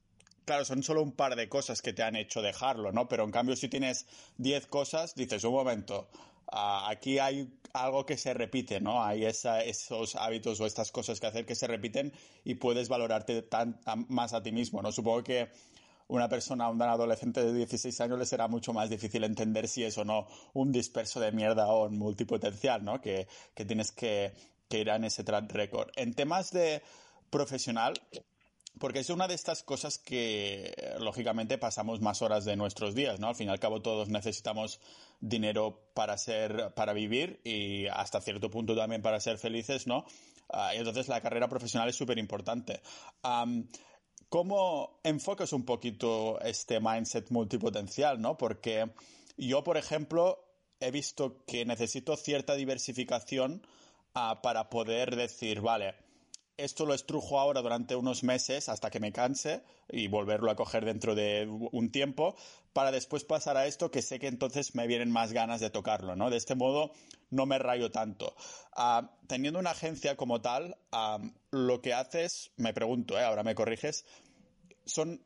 [0.45, 3.07] claro, son solo un par de cosas que te han hecho dejarlo, ¿no?
[3.07, 4.05] Pero en cambio, si tienes
[4.37, 6.07] 10 cosas, dices, un momento,
[6.51, 9.03] ah, aquí hay algo que se repite, ¿no?
[9.03, 13.79] Hay esos hábitos o estas cosas que hacer que se repiten y puedes valorarte tan,
[14.09, 14.91] más a ti mismo, ¿no?
[14.91, 15.49] Supongo que
[16.07, 19.97] una persona, un adolescente de 16 años le será mucho más difícil entender si es
[19.97, 23.01] o no un disperso de mierda o un multipotencial, ¿no?
[23.01, 24.33] Que, tienes que,
[24.69, 25.89] ir en ese track record.
[25.95, 26.81] En temas de
[27.29, 27.93] profesional,
[28.79, 33.27] porque es una de estas cosas que, lógicamente, pasamos más horas de nuestros días, ¿no?
[33.27, 34.79] Al fin y al cabo, todos necesitamos
[35.19, 40.05] dinero para ser, para vivir y hasta cierto punto también para ser felices, ¿no?
[40.73, 42.81] Y entonces la carrera profesional es súper importante.
[44.29, 48.37] ¿Cómo enfocas un poquito este mindset multipotencial, no?
[48.37, 48.91] Porque
[49.37, 50.43] yo, por ejemplo,
[50.79, 53.65] he visto que necesito cierta diversificación
[54.15, 55.95] ah, para poder decir, vale,
[56.57, 60.85] esto lo estrujo ahora durante unos meses hasta que me canse y volverlo a coger
[60.85, 62.35] dentro de un tiempo
[62.73, 66.15] para después pasar a esto que sé que entonces me vienen más ganas de tocarlo,
[66.15, 66.29] ¿no?
[66.29, 66.91] De este modo
[67.29, 68.35] no me rayo tanto.
[68.75, 71.19] Ah, teniendo una agencia como tal, ah,
[71.51, 73.23] lo que haces, me pregunto, ¿eh?
[73.23, 74.05] ahora me corriges,
[74.85, 75.23] ¿son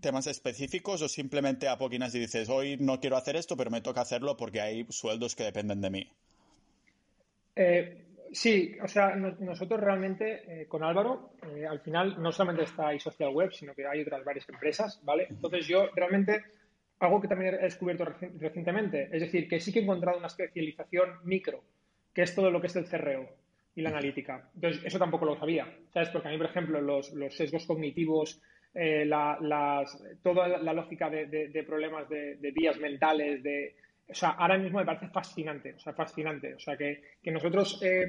[0.00, 4.02] temas específicos o simplemente apoquinas y dices, hoy no quiero hacer esto, pero me toca
[4.02, 6.12] hacerlo porque hay sueldos que dependen de mí?
[7.56, 8.05] Eh,
[8.36, 13.00] Sí, o sea, nosotros realmente eh, con Álvaro, eh, al final no solamente está ahí
[13.00, 15.26] Social Web, sino que hay otras varias empresas, ¿vale?
[15.30, 16.44] Entonces yo realmente,
[16.98, 21.14] algo que también he descubierto recientemente, es decir, que sí que he encontrado una especialización
[21.24, 21.64] micro,
[22.12, 23.26] que es todo lo que es el CRO
[23.74, 24.50] y la analítica.
[24.54, 26.10] Entonces, eso tampoco lo sabía, ¿sabes?
[26.10, 28.42] Porque a mí, por ejemplo, los, sesgos cognitivos,
[28.74, 33.76] eh, la, las, toda la lógica de, de problemas de, vías mentales, de
[34.08, 36.54] o sea, ahora mismo me parece fascinante, o sea, fascinante.
[36.54, 38.06] O sea, que, nosotros, eh,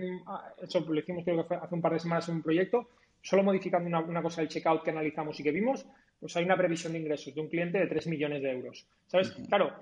[0.61, 2.89] eso lo hicimos creo que hace un par de semanas en un proyecto,
[3.21, 5.85] solo modificando una, cosa del checkout que analizamos y que vimos,
[6.19, 8.87] pues hay una previsión de ingresos de un cliente de 3 millones de euros.
[9.07, 9.31] ¿Sabes?
[9.47, 9.73] Claro,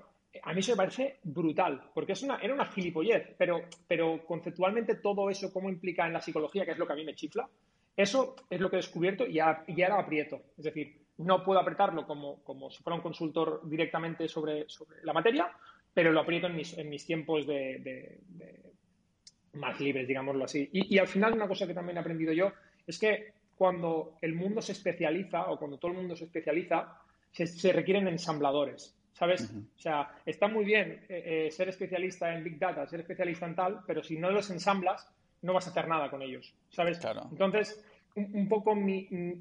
[0.42, 4.96] a mí eso me parece brutal, porque es una, era una gilipollez, pero, pero conceptualmente
[4.96, 7.48] todo eso, cómo implica en la psicología, que es lo que a mí me chifla,
[7.96, 9.40] eso es lo que he descubierto y, y
[9.82, 10.40] ahora aprieto.
[10.58, 15.12] Es decir, no puedo apretarlo como, como si fuera un consultor directamente sobre, sobre la
[15.12, 15.50] materia,
[15.96, 18.18] pero lo aprieto en mis, en mis tiempos de,
[19.54, 20.68] más libres, digámoslo así.
[20.70, 22.52] Y, al final una cosa que también he aprendido yo
[22.86, 27.00] es que cuando el mundo se especializa o cuando todo el mundo se especializa,
[27.32, 29.50] se, requieren ensambladores, ¿sabes?
[29.50, 33.54] O sea, está muy bien eh, eh, ser especialista en Big Data, ser especialista en
[33.54, 37.00] tal, pero si no los ensamblas, no vas a hacer nada con ellos, ¿sabes?
[37.30, 37.82] Entonces,
[38.16, 38.76] un, poco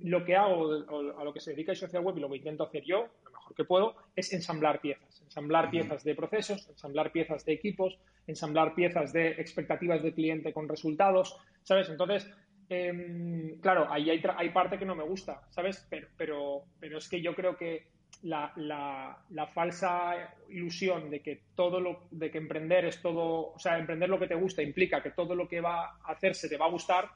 [0.03, 2.63] lo que hago a lo que se dedica el social web y lo que intento
[2.63, 3.09] hacer yo,
[3.45, 8.73] mejor que puedo, es ensamblar piezas ensamblar piezas de procesos, ensamblar piezas de equipos, ensamblar
[8.73, 11.89] piezas de expectativas de cliente con resultados, ¿sabes?
[11.89, 12.25] Entonces,
[12.69, 15.85] em, claro, ahí hay, hay, parte que no me gusta, ¿sabes?
[15.89, 17.87] Pero, pero, pero es que yo creo que
[18.23, 23.77] la, la, falsa ilusión de que todo lo, de que emprender es todo, o sea,
[23.77, 26.65] emprender lo que te gusta implica que todo lo que va a hacerse te va
[26.65, 27.09] a gustar,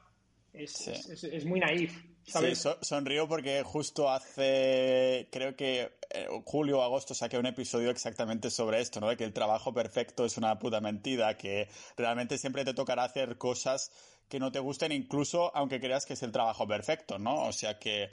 [0.52, 2.04] es, es, muy naif.
[2.26, 2.58] ¿Sabes?
[2.58, 8.50] Sí, sonrío porque justo hace, creo que eh, julio o agosto saqué un episodio exactamente
[8.50, 9.08] sobre esto, ¿no?
[9.08, 13.38] De que el trabajo perfecto es una puta mentira, que realmente siempre te tocará hacer
[13.38, 13.90] cosas
[14.28, 17.44] que no te gusten, incluso aunque creas que es el trabajo perfecto, ¿no?
[17.46, 18.10] O sea que,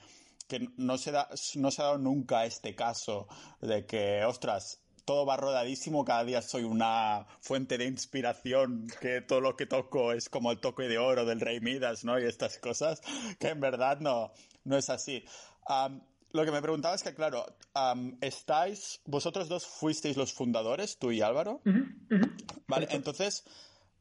[0.47, 3.27] que no, se da, no se ha dado nunca este caso
[3.61, 9.39] de que, ostras, todo va rodadísimo, cada día soy una fuente de inspiración, que todo
[9.39, 12.19] lo que toco es como el toque de oro del rey Midas, ¿no?
[12.19, 13.01] Y estas cosas,
[13.39, 14.33] que en verdad no,
[14.65, 15.23] no es así.
[16.33, 17.45] lo que me preguntaba es que, claro,
[18.19, 21.61] estáis, vosotros dos fuisteis los fundadores, tú y Álvaro.
[22.67, 23.45] Vale, entonces,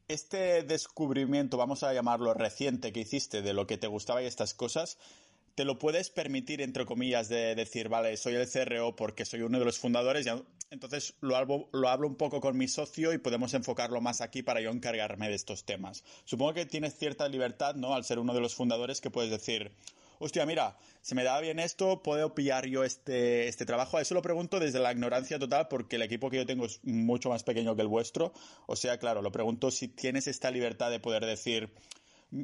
[0.08, 4.54] este descubrimiento, vamos a llamarlo reciente, que hiciste de lo que te gustaba y estas
[4.54, 4.98] cosas,
[5.54, 9.60] te lo puedes permitir, entre comillas, de decir, vale, soy el CRO porque soy uno
[9.60, 10.30] de los fundadores, y
[10.70, 14.42] entonces lo hablo, lo hablo un poco con mi socio y podemos enfocarlo más aquí
[14.42, 16.04] para yo encargarme de estos temas.
[16.24, 17.94] Supongo que tienes cierta libertad, ¿no?
[17.94, 19.72] Al ser uno de los fundadores que puedes decir,
[20.18, 23.98] hostia, mira, se me da bien esto, puedo pillar yo este, este trabajo.
[24.00, 27.28] Eso lo pregunto desde la ignorancia total porque el equipo que yo tengo es mucho
[27.30, 28.32] más pequeño que el vuestro.
[28.66, 31.70] O sea, claro, lo pregunto si tienes esta libertad de poder decir,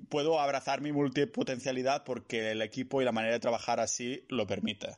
[0.08, 4.96] puedo abrazar mi multipotencialidad porque el equipo y la manera de trabajar así lo permite.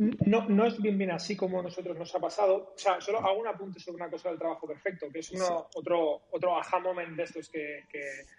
[0.00, 2.72] No, no es bien bien así como a nosotros nos ha pasado.
[2.74, 5.66] O sea, solo hago un apunte sobre una cosa del trabajo perfecto, que es uno,
[5.74, 7.84] otro, otro aha moment de estos que,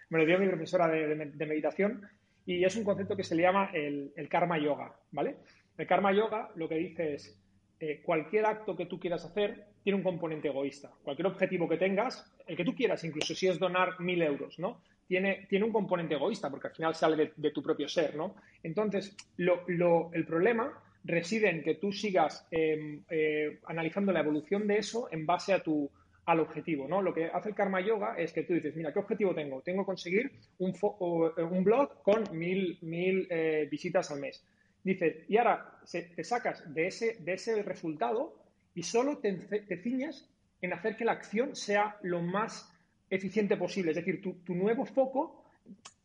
[0.08, 2.02] me lo dio mi profesora de, meditación,
[2.44, 5.36] y es un concepto que se le llama el, karma yoga, ¿vale?
[5.78, 7.40] El karma yoga lo que dice es,
[7.78, 10.90] eh, cualquier acto que tú quieras hacer tiene un componente egoísta.
[11.04, 14.82] Cualquier objetivo que tengas, el que tú quieras, incluso si es donar mil euros, ¿no?
[15.06, 18.34] Tiene, tiene, un componente egoísta, porque al final sale de, tu propio ser, ¿no?
[18.64, 24.66] Entonces, lo, lo, el problema reside en que tú sigas em, eh, analizando la evolución
[24.66, 25.90] de eso en base a tu,
[26.26, 27.02] al objetivo, ¿no?
[27.02, 29.60] Lo que hace el Karma Yoga es que tú dices, mira, ¿qué objetivo tengo?
[29.62, 34.44] Tengo que conseguir un, eh, un blog con mil, mil eh, visitas al mes.
[34.84, 38.34] Dices, y ahora te sacas de ese, de ese resultado
[38.74, 40.28] y solo te, te, ciñes
[40.60, 42.72] en hacer que la acción sea lo más
[43.08, 43.90] eficiente posible.
[43.90, 45.44] Es decir, tu, tu nuevo foco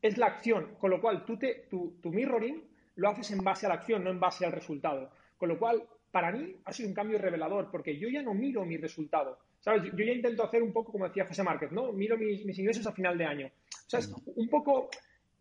[0.02, 2.64] es la acción, con lo cual tú te, tu, tu mirroring
[2.98, 5.10] lo haces en base a la acción, no en base al resultado.
[5.38, 8.66] Con lo cual, para mí ha sido un cambio revelador, porque yo ya no miro
[8.66, 9.40] mi resultado.
[9.60, 9.84] ¿Sabes?
[9.84, 11.92] Yo ya intento hacer un poco como decía José Márquez, ¿no?
[11.92, 13.48] Miro mis, ingresos a final de año.
[13.48, 14.90] O sea, es un poco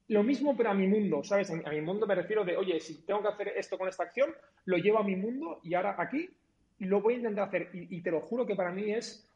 [0.08, 1.50] lo mismo, pero a mi mundo, ¿sabes?
[1.50, 4.30] A mi mundo me refiero de, oye, si tengo que hacer esto con esta acción,
[4.64, 6.30] lo llevo a mi mundo y ahora aquí
[6.78, 7.70] lo voy a intentar hacer.
[7.72, 9.28] Y, te lo juro que para mí es,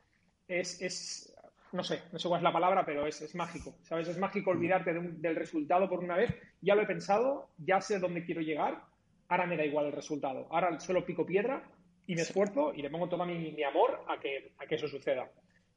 [0.49, 1.35] es, es,
[1.73, 4.09] no sé, no sé cuál es la palabra, pero es, es mágico, ¿sabes?
[4.09, 6.35] Es mágico olvidarte del resultado por una vez.
[6.61, 8.83] Ya lo he pensado, ya sé dónde quiero llegar,
[9.29, 10.47] ahora me da igual el resultado.
[10.51, 11.63] Ahora solo pico piedra
[12.07, 15.31] y me esfuerzo y le pongo todo mi, amor a que, a que eso suceda.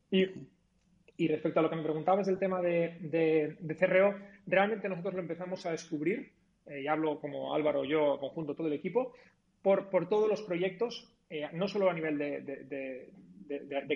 [0.10, 0.26] Y,
[1.18, 2.98] y, respecto a lo que me preguntabas del tema de,
[3.60, 4.16] de, CRO,
[4.48, 6.34] realmente nosotros lo empezamos a descubrir,
[6.66, 9.14] eh, y hablo como Álvaro, yo, conjunto, todo el equipo,
[9.62, 13.10] por, por todos los proyectos, eh, no solo a nivel de, de,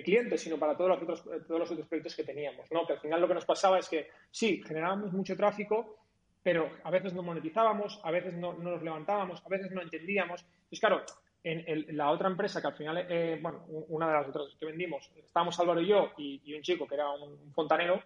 [0.04, 2.70] clientes, sino para todos los, otros, todos los otros proyectos que teníamos.
[2.70, 2.86] ¿no?
[2.86, 5.98] Que al final lo que nos pasaba es que sí, generábamos mucho tráfico,
[6.42, 10.42] pero a veces no monetizábamos, a veces no, nos levantábamos, a veces no entendíamos.
[10.42, 11.02] Entonces, claro,
[11.44, 15.10] en, la otra empresa que al final, eh, bueno, una de las otras que vendimos,
[15.16, 18.02] estábamos Álvaro y yo y, un chico que era un, fontanero,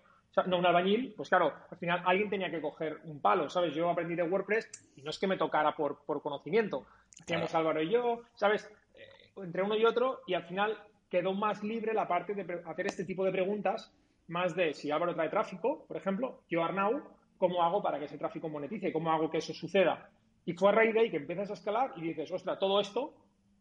[0.47, 3.75] no un albañil, pues claro, al final alguien tenía que coger un palo, ¿sabes?
[3.75, 6.87] Yo aprendí de WordPress y no es que me tocara por, por conocimiento.
[7.21, 8.71] Hacíamos Álvaro y yo, ¿sabes?
[8.95, 10.79] Eh, entre uno y otro y al final
[11.13, 13.93] quedó más libre la parte de hacer este tipo de preguntas,
[14.29, 17.03] más de si Álvaro trae tráfico, por ejemplo, yo Arnau,
[17.37, 18.91] ¿cómo hago para que ese tráfico monetice?
[18.91, 20.09] ¿Cómo hago que eso suceda?
[20.47, 23.13] Y fue a raíz de ahí que empiezas a escalar y dices, ostras, todo esto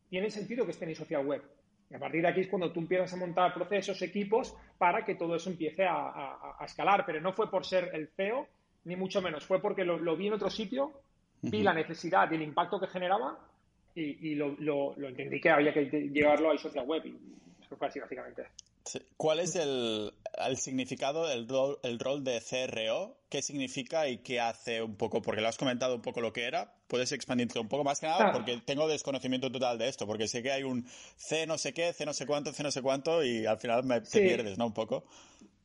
[0.10, 1.44] tiene sentido que esté en social web.
[1.90, 5.16] Y a partir de aquí es cuando tú empiezas a montar procesos, equipos, para que
[5.16, 7.04] todo eso empiece a, escalar.
[7.06, 8.48] Pero no fue por ser el CEO,
[8.86, 9.46] ni mucho menos.
[9.46, 11.02] Fue porque lo, vi en otro sitio,
[11.42, 13.38] vi la necesidad y el impacto que generaba
[13.95, 17.06] y, lo, entendí que había que llevarlo a social web.
[17.06, 17.15] Y
[17.63, 18.43] eso fue así, básicamente.
[19.15, 20.12] ¿Cuál es el,
[20.56, 23.17] significado, el rol, el rol de CRO?
[23.30, 25.21] ¿Qué significa y qué hace un poco?
[25.21, 26.73] Porque lo has comentado un poco lo que era.
[26.88, 28.32] ¿Puedes expandirte un poco más que nada?
[28.34, 31.93] Porque tengo desconocimiento total de esto, porque sé que hay un C no sé qué,
[31.93, 34.65] C no sé cuánto, C no sé cuánto, y al final me te pierdes, ¿no?
[34.65, 35.06] Un poco.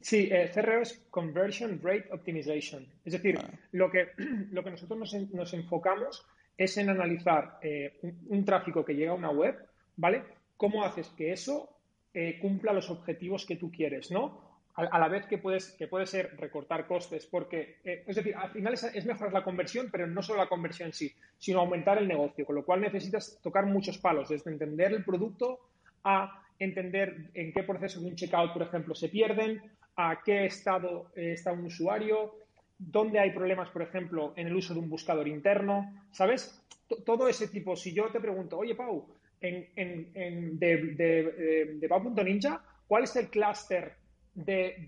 [0.00, 2.86] Sí, eh, CRO es Conversion Rate Optimization.
[3.04, 3.50] Es decir, ah.
[3.72, 4.08] lo, que,
[4.52, 4.98] lo que nosotros
[5.32, 6.24] nos, enfocamos
[6.56, 9.56] es en analizar eh, un, tráfico que llega a una web,
[9.96, 10.22] ¿vale?
[10.56, 11.68] ¿Cómo haces que eso
[12.14, 14.44] eh, cumpla los objetivos que tú quieres, ¿no?
[14.74, 18.50] A, la vez que puedes, que puede ser recortar costes, porque, eh, es decir, al
[18.50, 22.06] final es, mejorar la conversión, pero no solo la conversión en sí, sino aumentar el
[22.06, 25.60] negocio, con lo cual necesitas tocar muchos palos, desde entender el producto
[26.04, 29.62] a entender en qué proceso de un checkout, por ejemplo, se pierden,
[29.96, 32.34] a qué estado eh, está un usuario,
[32.78, 36.62] dónde hay problemas, por ejemplo, en el uso de un buscador interno, ¿sabes?
[37.04, 39.06] todo ese tipo, si yo te pregunto, oye, Pau,
[39.40, 43.94] en, en, de, de, de Ninja, ¿cuál es el clúster
[44.34, 44.84] de,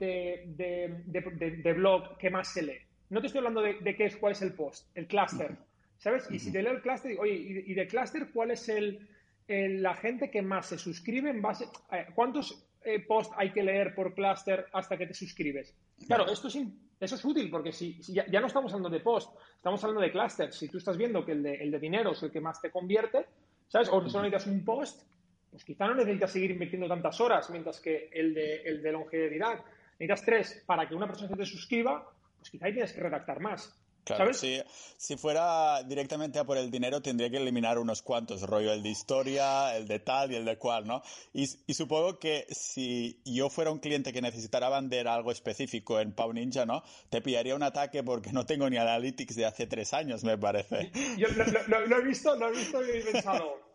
[0.55, 2.79] de, blog que más se lee?
[3.11, 5.57] No te estoy hablando de, qué es, cuál es el post, el clúster,
[5.99, 6.31] ¿sabes?
[6.31, 7.35] Y si te leo el clúster, oye,
[7.67, 9.09] y, de clúster, ¿cuál es el,
[9.49, 11.65] la gente que más se suscribe en base...
[11.91, 15.75] Eh, ¿Cuántos eh, posts hay que leer por clúster hasta que te suscribes?
[16.07, 16.59] Claro, esto es,
[17.01, 20.53] eso es útil porque si, ya, no estamos hablando de post, estamos hablando de clúster.
[20.53, 22.71] Si tú estás viendo que el de, el de dinero es el que más te
[22.71, 23.27] convierte,
[23.69, 23.89] ¿sabes?
[23.89, 25.03] O solo necesitas un post,
[25.51, 29.61] pues quizá no necesitas seguir invirtiendo tantas horas, mientras que el de, el de longevidad
[29.99, 33.41] necesitas tres para que una persona se te suscriba, pues quizá ahí tienes que redactar
[33.41, 33.77] más.
[34.05, 34.61] Claro, si,
[34.97, 38.89] si, fuera directamente a por el dinero, tendría que eliminar unos cuantos, rollo el de
[38.89, 41.03] historia, el de tal y el de cual, ¿no?
[41.35, 46.33] Y, supongo que si yo fuera un cliente que necesitara vender algo específico en Pau
[46.33, 46.83] Ninja, ¿no?
[47.11, 50.91] Te pillaría un ataque porque no tengo ni Analytics de hace tres años, me parece.
[51.19, 53.69] Yo lo, he visto, lo he visto y he pensado.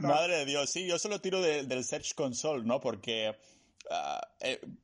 [0.00, 2.80] Madre de Dios, sí, yo solo tiro del Search Console, ¿no?
[2.80, 3.34] Porque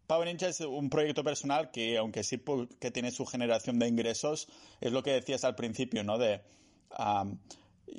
[0.06, 2.42] Power Ninja es un proyecto personal que, aunque sí
[2.78, 4.48] que tiene su generación de ingresos,
[4.80, 6.18] es lo que decías al principio, ¿no?
[6.18, 6.42] De,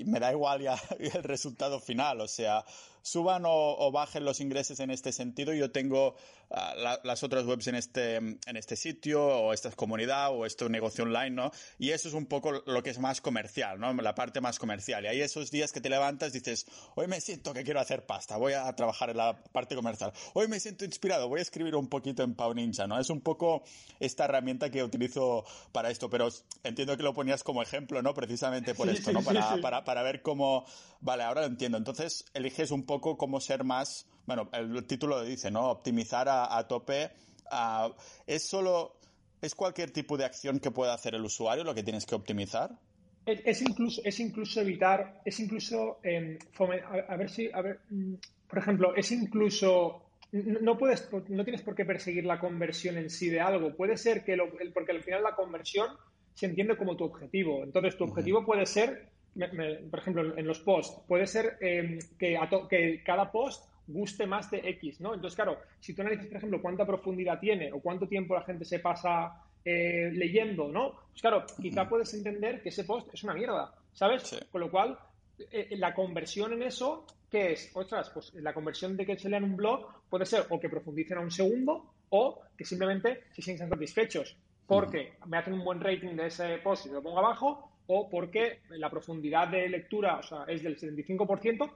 [0.06, 2.64] me da igual ya el resultado final, o sea,
[3.04, 5.54] suban o, bajen los ingresos en este sentido.
[5.54, 6.16] Yo tengo
[6.50, 11.04] ah, las otras webs en este, en este sitio, o esta comunidad, o este negocio
[11.04, 11.52] online, ¿no?
[11.78, 13.94] Y eso es un poco lo que es más comercial, ¿no?
[13.94, 15.04] La parte más comercial.
[15.04, 18.38] Y hay esos días que te levantas dices, hoy me siento que quiero hacer pasta,
[18.38, 20.14] voy a trabajar en la parte comercial.
[20.34, 22.98] Hoy me siento inspirado, voy a escribir un poquito en Pau Ninja, ¿no?
[23.00, 23.64] Es un poco
[24.00, 26.30] esta herramienta que utilizo para esto, pero
[26.64, 28.14] entiendo que lo ponías como ejemplo, ¿no?
[28.14, 29.22] Precisamente por esto, ¿no?
[29.22, 30.66] Para, para, para ver cómo,
[31.02, 31.78] vale, ahora lo entiendo.
[31.78, 35.70] Entonces, eliges un poco poco cómo ser más, bueno, el título lo dice, ¿no?
[35.70, 37.12] Optimizar a, tope.
[38.28, 38.96] ¿Es solo,
[39.42, 42.72] es cualquier tipo de acción que pueda hacer el usuario lo que tienes que optimizar?
[43.26, 46.38] Es, incluso, es incluso evitar, es incluso, eh,
[47.08, 48.16] a, ver si, a ver, mm,
[48.50, 53.30] por ejemplo, es incluso, no puedes, no tienes por qué perseguir la conversión en sí
[53.30, 53.76] de algo.
[53.76, 55.88] Puede ser que, lo, porque al final la conversión
[56.34, 57.64] se entiende como tu objetivo.
[57.64, 59.13] Entonces, tu objetivo puede ser
[59.90, 62.38] por ejemplo, en los posts, puede ser em, que,
[62.70, 65.14] que cada post guste más de X, ¿no?
[65.14, 68.66] Entonces, claro, si tú analizas, por ejemplo, cuánta profundidad tiene o cuánto tiempo la gente
[68.66, 70.94] se pasa eh, leyendo, ¿no?
[71.10, 74.40] Pues claro, quizá puedes entender que ese post es una mierda, ¿sabes?
[74.52, 74.98] Con lo cual,
[75.40, 77.72] eh, eh, la conversión en eso, ¿qué es?
[77.74, 81.18] Ostras, pues la conversión de que se lean un blog puede ser o que profundicen
[81.18, 86.16] a un segundo o que simplemente se sientan satisfechos porque me hacen un buen rating
[86.16, 90.46] de ese post y lo pongo abajo o porque la profundidad de lectura o sea,
[90.48, 91.72] es del 75%.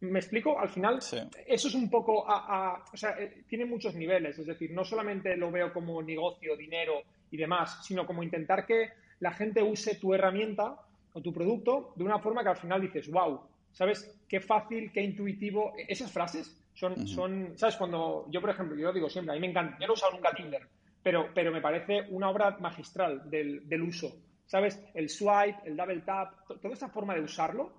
[0.00, 0.58] ¿Me explico?
[0.58, 4.72] Al final, eso es un poco, a, o sea, eh, tiene muchos niveles, es decir,
[4.72, 8.88] no solamente lo veo como negocio, dinero y demás, sino como intentar que
[9.20, 10.74] la gente use tu herramienta
[11.12, 14.12] o tu producto de una forma que al final dices, wow, ¿sabes?
[14.28, 15.72] Qué fácil, qué intuitivo.
[15.78, 17.76] E, esas frases son, son ¿sabes?
[17.76, 19.94] Cuando yo, por ejemplo, yo lo digo siempre, a mí me encanta, yo no he
[19.94, 20.66] usado nunca Tinder,
[21.00, 24.12] pero, pero me parece una obra magistral del, del uso.
[24.52, 24.78] ¿Sabes?
[24.92, 27.72] El swipe, el double tap, toda esa forma de usarlo,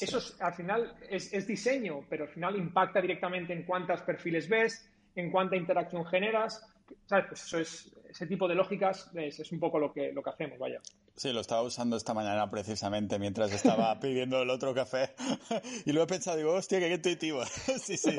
[0.00, 5.30] eso al final es, diseño, pero al final impacta directamente en cuántos perfiles ves, en
[5.30, 6.60] cuánta interacción generas,
[7.06, 7.26] ¿sabes?
[7.28, 10.58] Pues eso es, ese tipo de lógicas es, un poco lo que, lo que hacemos,
[10.58, 10.80] vaya.
[11.14, 15.14] Sí, lo estaba usando esta mañana precisamente mientras estaba pidiendo el otro café
[15.86, 17.44] y lo he pensado, digo, hostia, qué intuitivo.
[17.80, 18.16] sí, sí.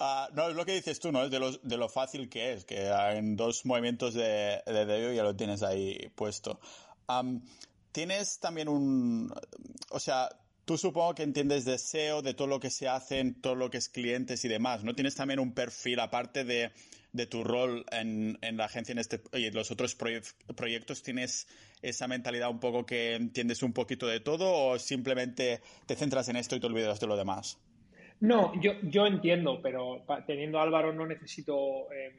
[0.00, 1.22] Ah, no, es lo que dices tú, ¿no?
[1.22, 5.12] Es de lo, de lo fácil que es, que en dos movimientos de, de dedo
[5.12, 6.58] ya lo tienes ahí puesto
[7.92, 9.32] tienes también un,
[9.90, 10.28] o sea,
[10.66, 13.70] tú supongo que entiendes de SEO, de todo lo que se hace en todo lo
[13.70, 14.94] que es clientes y demás, ¿no?
[14.94, 16.72] Tienes también un perfil, aparte de,
[17.30, 21.48] tu rol en, la agencia en este, y en los otros proyectos, ¿tienes
[21.80, 26.36] esa mentalidad un poco que entiendes un poquito de todo o simplemente te centras en
[26.36, 27.58] esto y te olvidas de lo demás?
[28.20, 32.14] No, yo, yo entiendo, pero teniendo Álvaro no necesito em,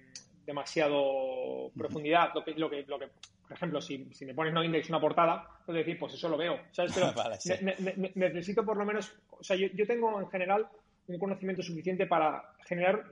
[0.47, 2.31] demasiado profundidad.
[2.33, 3.09] Lo que, lo que, lo que
[3.47, 6.37] por ejemplo, si, si me pones no index una portada, puedo decir, pues eso lo
[6.37, 6.59] veo.
[6.71, 6.93] ¿sabes?
[6.93, 7.13] Pero
[8.15, 10.67] necesito por lo menos, o sea, yo, yo, tengo en general
[11.07, 13.05] un conocimiento suficiente para generar,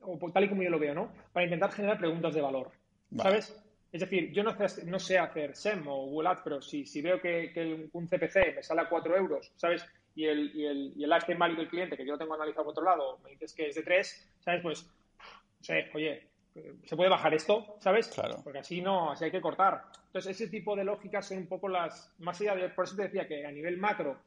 [0.00, 1.12] o tal y como yo lo veo, ¿no?
[1.32, 2.70] Para intentar generar preguntas de valor,
[3.16, 3.62] ¿sabes?
[3.92, 7.02] Es decir, yo no sé, no sé hacer SEM o Google Ads, pero si, si
[7.02, 9.84] veo que, que, un CPC me sale a 4 euros, ¿sabes?
[10.14, 12.64] Y el, y el, y el lifetime value del cliente, que yo lo tengo analizado
[12.64, 14.62] por otro lado, me dices que es de 3, ¿sabes?
[14.62, 16.31] Pues, no sé, oye,
[16.84, 18.08] se puede bajar esto, ¿sabes?
[18.08, 18.40] Claro.
[18.44, 19.84] Porque así no, así hay que cortar.
[20.06, 23.02] Entonces, ese tipo de lógicas son un poco las, más allá de, por eso te
[23.02, 24.18] decía que a nivel macro,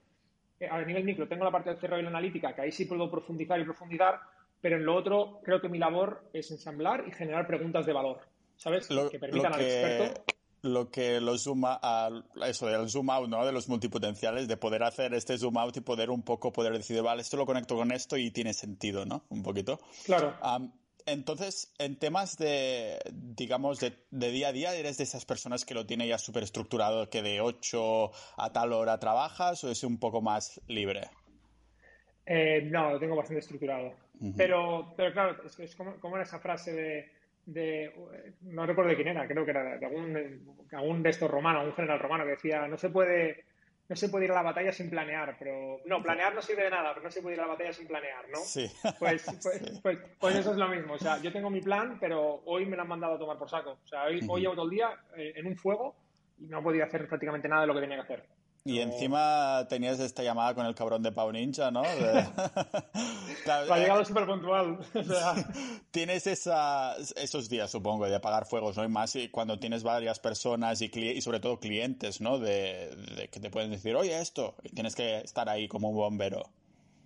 [0.60, 2.86] eh, a nivel micro, tengo la parte de cerrado y la analítica, que ahí sí
[2.86, 4.20] puedo profundizar y profundizar,
[4.62, 8.22] pero en lo otro creo que mi labor es ensamblar y generar preguntas de valor,
[8.56, 8.88] ¿sabes?
[9.12, 10.24] que permitan al experto
[10.66, 12.10] lo que lo suma a
[12.48, 13.46] eso, el zoom out, ¿no?
[13.46, 17.02] De los multipotenciales, de poder hacer este zoom out y poder un poco poder decir,
[17.02, 19.24] vale, esto lo conecto con esto y tiene sentido, ¿no?
[19.30, 19.80] Un poquito.
[20.06, 20.36] Claro.
[21.06, 25.86] Entonces, en temas de, digamos, de, día a día, ¿eres de esas personas que lo
[25.86, 30.22] tiene ya súper estructurado, que de 8 a tal hora trabajas o es un poco
[30.22, 31.02] más libre?
[32.26, 33.94] Eh, no, lo tengo bastante estructurado.
[34.36, 37.12] pero, pero claro, es, es como, como, era esa frase de,
[37.46, 37.94] de,
[38.42, 41.74] no recuerdo de quién era, creo que era de algún, algún de estos romanos, un
[41.76, 43.44] general romano que decía, no se puede
[43.88, 46.72] no se puede ir a la batalla sin planear, pero no, planear no sirve de
[46.72, 48.40] nada, pero no se puede ir a la batalla sin planear, ¿no?
[48.40, 48.72] Sí.
[48.98, 52.42] Pues, pues, pues, pues, eso es lo mismo, o sea, yo tengo mi plan, pero
[52.46, 54.66] hoy me lo han mandado a tomar por saco, o sea, hoy, hoy llevo todo
[54.66, 55.96] el día eh, en un fuego
[56.38, 58.24] y no podía hacer prácticamente nada de lo que tenía que hacer.
[58.68, 61.84] Y encima tenías esta llamada con el cabrón de Pau Ninja, ¿no?
[63.44, 64.80] claro, ha llegado súper puntual.
[65.92, 68.84] Tienes esa, esos días, supongo, de apagar fuegos, ¿no?
[68.84, 72.40] Y más cuando tienes varias personas y, y sobre todo clientes, ¿no?
[72.40, 76.50] De, que te pueden decir, oye, esto, y tienes que estar ahí como un bombero.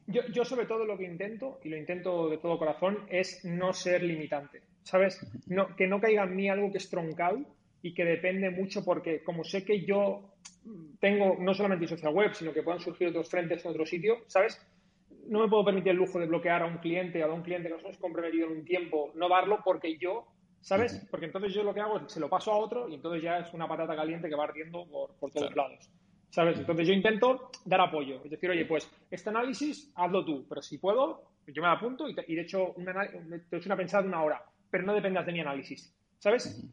[0.07, 3.73] Yo, yo sobre todo lo que intento, y lo intento de todo corazón, es no
[3.73, 5.19] ser limitante, ¿sabes?
[5.47, 7.45] No, que no caiga en mí algo que es troncal
[7.81, 10.35] y que depende mucho porque como sé que yo
[10.99, 14.61] tengo no solamente social web, sino que puedan surgir otros frentes en otro sitio, ¿sabes?
[15.27, 17.69] No me puedo permitir el lujo de bloquear a un cliente o a un cliente
[17.69, 20.27] que nos hemos comprometido en un tiempo, no darlo porque yo,
[20.61, 21.07] ¿sabes?
[21.09, 23.39] Porque entonces yo lo que hago es se lo paso a otro y entonces ya
[23.39, 25.89] es una patata caliente que va ardiendo por, por todos lados.
[26.29, 26.59] ¿Sabes?
[26.59, 28.21] Entonces yo intento dar apoyo.
[28.23, 32.13] Es decir, oye, pues este análisis hazlo tú, pero si puedo, yo me apunto y,
[32.13, 35.31] de hecho una, te he hecho una pensada de una hora, pero no dependas de
[35.31, 35.91] mi análisis.
[36.19, 36.63] ¿Sabes?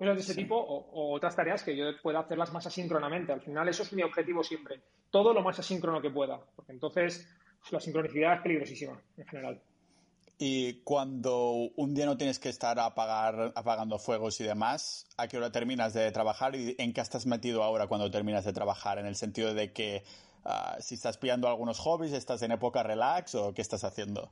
[0.00, 3.32] Cosas de ese tipo o, otras tareas que yo pueda hacerlas más asíncronamente.
[3.32, 4.80] Al final, eso es mi objetivo siempre.
[5.10, 7.28] Todo lo más asíncrono que pueda, porque entonces
[7.70, 9.62] la sincronicidad es peligrosísima en general.
[10.38, 15.36] Y cuando un día no tienes que estar apagar, apagando fuegos y demás, ¿a qué
[15.36, 18.98] hora terminas de trabajar y en qué estás metido ahora cuando terminas de trabajar?
[18.98, 20.02] En el sentido de que
[20.46, 24.30] ah, si estás pillando algunos hobbies, ¿estás en época relax o qué estás haciendo?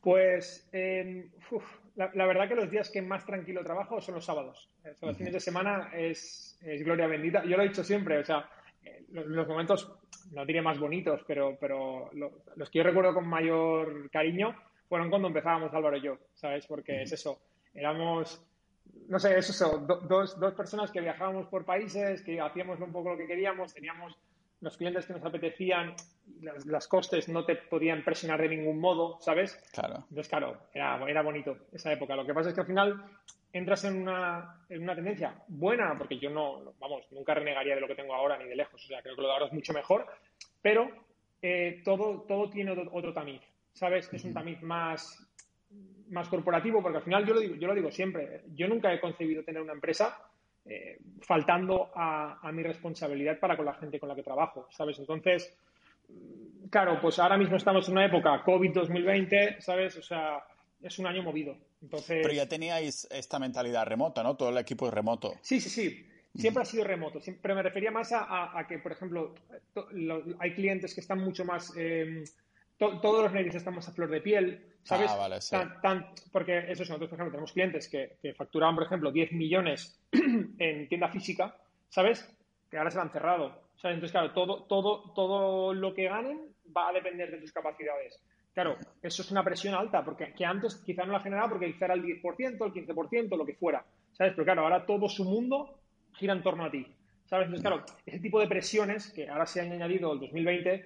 [0.00, 1.28] Pues eh,
[1.96, 4.68] la, verdad que los días que más tranquilo trabajo son los sábados.
[5.00, 7.44] los fines de semana es, gloria bendita.
[7.44, 8.48] Yo lo he dicho siempre, o sea,
[8.82, 9.92] eh, los, momentos,
[10.32, 12.10] no diré más bonitos, pero, pero
[12.56, 14.54] los que yo recuerdo con mayor cariño
[14.88, 16.66] fueron cuando empezábamos Álvaro y yo, ¿sabes?
[16.66, 17.40] Porque es eso,
[17.74, 18.44] éramos,
[19.08, 23.10] no sé, es eso, dos, dos personas que viajábamos por países, que hacíamos un poco
[23.10, 24.16] lo que queríamos, teníamos
[24.64, 25.94] los clientes que nos apetecían,
[26.40, 29.62] las, costes no te podían presionar de ningún modo, ¿sabes?
[29.72, 29.96] Claro.
[30.08, 32.16] Entonces, claro, era, era bonito esa época.
[32.16, 33.04] Lo que pasa es que al final
[33.52, 37.86] entras en una, en una tendencia buena, porque yo no, vamos, nunca renegaría de lo
[37.86, 39.74] que tengo ahora ni de lejos, o sea, creo que lo de ahora es mucho
[39.74, 40.06] mejor,
[40.62, 40.88] pero
[41.42, 43.42] eh, todo, todo tiene otro, tamiz,
[43.74, 44.10] ¿sabes?
[44.12, 45.28] Es un tamiz más,
[46.08, 49.00] más corporativo, porque al final yo lo, digo, yo lo digo siempre, yo nunca he
[49.00, 50.18] concebido tener una empresa
[50.66, 54.98] eh, faltando a, mi responsabilidad para con la gente con la que trabajo, ¿sabes?
[54.98, 55.54] Entonces,
[56.08, 59.96] mm, claro, pues ahora mismo estamos en una época COVID 2020, ¿sabes?
[59.96, 60.42] O sea,
[60.82, 61.56] es un año movido.
[61.82, 62.20] Entonces...
[62.22, 64.36] Pero ya teníais esta mentalidad remota, ¿no?
[64.36, 65.34] Todo el equipo es remoto.
[65.42, 66.06] Sí, sí, sí.
[66.36, 69.34] Siempre ha sido remoto, pero me refería más a, que, por ejemplo,
[70.40, 71.72] hay clientes que están mucho más...
[71.76, 72.24] Eh,
[72.76, 75.10] todos los medios estamos a flor de piel, ¿sabes?
[75.10, 75.56] Ah, vale, sí.
[76.30, 80.00] porque eso es, nosotros, por ejemplo, tenemos clientes que, que facturaban, por ejemplo, 10 millones
[80.12, 81.56] en tienda física,
[81.88, 82.30] ¿sabes?
[82.70, 83.64] Que ahora se han cerrado.
[83.76, 83.96] ¿sabes?
[83.96, 86.40] Entonces, claro, todo, todo, todo lo que ganen
[86.74, 88.20] va a depender de tus capacidades.
[88.52, 91.86] Claro, eso es una presión alta, porque que antes quizá no la generaba porque quizá
[91.86, 94.32] era el 10%, el 15%, lo que fuera, ¿sabes?
[94.34, 95.78] Pero claro, ahora todo su mundo
[96.12, 96.86] gira en torno a ti,
[97.26, 97.46] ¿sabes?
[97.46, 100.84] Entonces, claro, ese tipo de presiones que ahora se han añadido el 2020,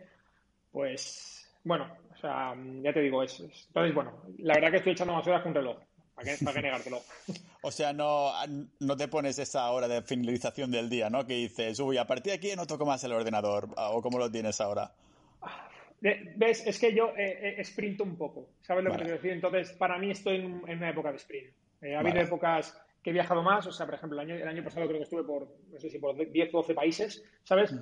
[0.73, 5.15] pues bueno, o sea, ya te digo, es, entonces, bueno, la verdad que estoy echando
[5.15, 5.79] más horas que un reloj.
[6.17, 7.01] ¿Para qué, para negártelo?
[7.63, 8.33] o sea, no,
[8.81, 11.25] no te pones esa hora de finalización del día, ¿no?
[11.25, 13.69] Que dices, uy, a partir de aquí no toco más el ordenador.
[13.77, 14.93] ¿O cómo lo tienes ahora?
[16.01, 16.67] ¿Ves?
[16.67, 18.49] Es que yo eh, eh, sprinto un poco.
[18.63, 19.31] ¿Sabes lo que quiero decir?
[19.31, 21.55] Entonces, para mí estoy en, una época de sprint.
[21.83, 22.77] Eh, ha habido épocas
[23.09, 25.05] que he viajado más, o sea, por ejemplo, el año, el año pasado creo que
[25.05, 27.75] estuve por, no sé si por 10 o 12 países, ¿sabes?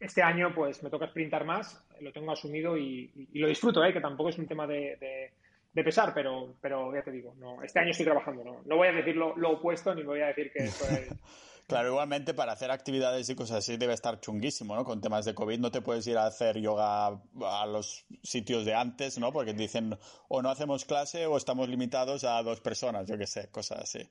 [0.00, 3.92] Este año, pues me toca sprintar más, lo tengo asumido y, lo disfruto, ¿eh?
[3.92, 5.30] que tampoco es un tema de,
[5.74, 8.92] pesar, pero, pero ya te digo, no, este año estoy trabajando, no, no voy a
[8.92, 11.08] decir lo, opuesto ni voy a decir que esto es...
[11.68, 14.84] Claro, igualmente para hacer actividades y cosas así debe estar chunguísimo, ¿no?
[14.84, 18.74] Con temas de COVID no te puedes ir a hacer yoga a los sitios de
[18.74, 19.32] antes, ¿no?
[19.32, 19.96] Porque dicen
[20.28, 24.10] o no hacemos clase o estamos limitados a dos personas, yo qué sé, cosas así.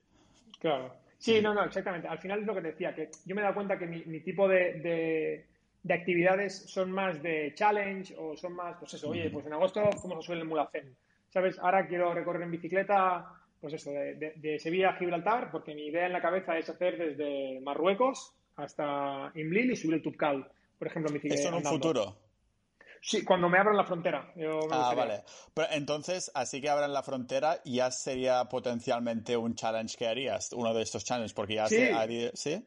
[0.62, 0.94] Claro.
[1.18, 2.08] Sí, no, no, exactamente.
[2.08, 4.48] Al final es lo que decía, que yo me he dado cuenta que mi, tipo
[4.48, 5.46] de,
[5.84, 9.82] de, actividades son más de challenge o son más, pues eso, oye, pues en agosto
[9.94, 10.96] fuimos a subir el Mulacén.
[11.30, 11.58] ¿Sabes?
[11.60, 16.14] Ahora quiero recorrer en bicicleta, pues eso, de, Sevilla a Gibraltar, porque mi idea en
[16.14, 20.48] la cabeza es hacer desde Marruecos hasta Imlil y subir el Tubcal,
[20.78, 21.42] por ejemplo, en bicicleta.
[21.42, 22.16] ¿Eso en un futuro?
[23.04, 24.32] Sí, cuando me abran la frontera.
[24.72, 25.24] ah, vale.
[25.56, 30.72] Pero entonces, así que abran la frontera, ya sería potencialmente un challenge que harías, uno
[30.74, 31.78] de estos challenges, porque ya sí.
[31.78, 32.66] Se, ¿Sí?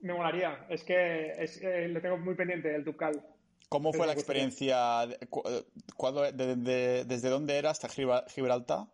[0.00, 0.66] Me molaría.
[0.70, 3.22] Es que es, lo tengo muy pendiente, el Tucal.
[3.68, 5.06] ¿Cómo fue la experiencia?
[5.96, 8.86] cuando, ¿Desde dónde era hasta Gibraltar?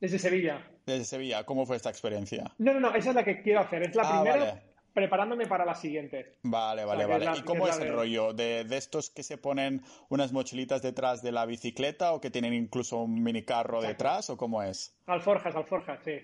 [0.00, 0.62] Desde Sevilla.
[0.84, 1.44] Desde Sevilla.
[1.44, 2.52] ¿Cómo fue esta experiencia?
[2.58, 3.82] No, no, no, esa es la que quiero hacer.
[3.82, 4.62] Es la ah, primera
[4.92, 6.36] preparándome para la siguiente.
[6.42, 7.30] Vale, vale, vale.
[7.36, 8.32] ¿Y cómo es, el rollo?
[8.32, 12.98] ¿De, estos que se ponen unas mochilitas detrás de la bicicleta o que tienen incluso
[12.98, 14.94] un minicarro detrás o cómo es?
[15.06, 16.18] Alforjas, alforjas, sí.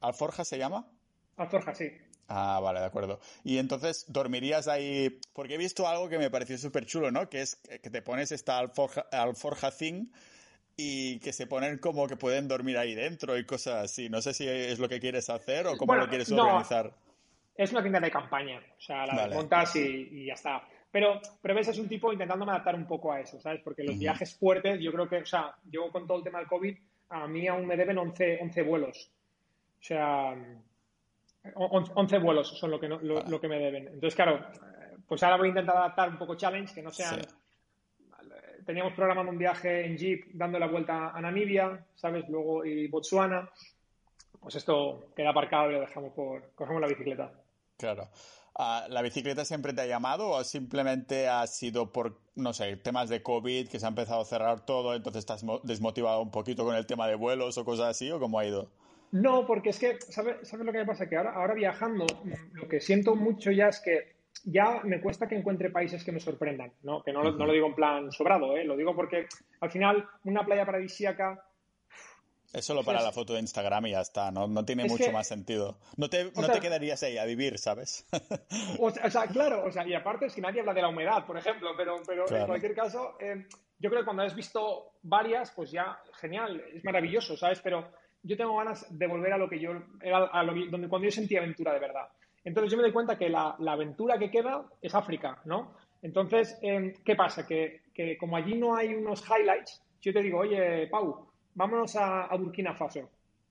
[0.00, 0.86] ¿Alforjas se llama?
[1.36, 1.90] Alforjas, sí.
[2.28, 3.18] Ah, vale, de acuerdo.
[3.42, 7.28] Y entonces dormirías ahí, porque he visto algo que me pareció súper chulo, ¿no?
[7.28, 10.14] Que es que te pones esta alforja, alforja zinc
[10.76, 14.08] y que se ponen como que pueden dormir ahí dentro y cosas así.
[14.08, 16.94] No sé si es lo que quieres hacer o cómo lo quieres organizar.
[17.60, 20.66] Es una tienda de campaña, o sea, la montas y, ya está.
[20.90, 23.60] Pero, pero ves, es un tipo intentando adaptar un poco a eso, ¿sabes?
[23.62, 26.48] Porque los viajes fuertes, yo creo que, o sea, yo con todo el tema del
[26.48, 26.74] COVID,
[27.10, 29.10] a mí aún me deben 11, 11 vuelos.
[29.78, 30.34] O sea,
[31.54, 33.88] 11 vuelos son lo que, lo, que me deben.
[33.88, 34.40] Entonces, claro,
[35.06, 37.20] pues ahora voy a intentar adaptar un poco challenge, que no sean...
[38.64, 42.26] Teníamos programado un viaje en Jeep dando la vuelta a Namibia, ¿sabes?
[42.30, 43.50] Luego y Botswana.
[44.40, 46.52] Pues esto queda aparcado y lo dejamos por...
[46.54, 47.30] Cogemos la bicicleta.
[47.80, 48.08] Claro.
[48.56, 53.08] Ah, ¿La bicicleta siempre te ha llamado o simplemente ha sido por, no sé, temas
[53.08, 56.76] de COVID, que se ha empezado a cerrar todo, entonces estás desmotivado un poquito con
[56.76, 58.68] el tema de vuelos o cosas así, o cómo ha ido?
[59.12, 61.08] No, porque es que, ¿sabes, ¿sabes lo que me pasa?
[61.08, 62.04] Que ahora, ahora viajando,
[62.52, 64.12] lo que siento mucho ya es que
[64.44, 67.02] ya me cuesta que encuentre países que me sorprendan, ¿no?
[67.02, 68.64] Que no, no lo digo en plan sobrado, ¿eh?
[68.64, 69.26] Lo digo porque
[69.60, 71.44] al final una playa paradisíaca
[72.52, 75.28] es solo para la foto de Instagram y ya está, no, no tiene mucho más
[75.28, 75.78] sentido.
[75.96, 78.06] No te, no te quedarías ahí a vivir, ¿sabes?
[78.78, 81.38] o, sea, claro, o sea, y aparte es que nadie habla de la humedad, por
[81.38, 83.46] ejemplo, pero, pero en cualquier caso, eh,
[83.78, 87.60] yo creo que cuando has visto varias, pues ya, genial, es maravilloso, ¿sabes?
[87.60, 87.90] Pero
[88.22, 89.70] yo tengo ganas de volver a lo que yo
[90.02, 92.08] era a lo, donde cuando yo sentía aventura de verdad.
[92.44, 95.74] Entonces yo me doy cuenta que la, aventura que queda es África, ¿no?
[96.02, 97.46] Entonces, em, ¿qué pasa?
[97.46, 97.82] Que,
[98.18, 103.08] como allí no hay unos highlights, yo te digo, oye, Pau, vámonos a, Burkina Faso.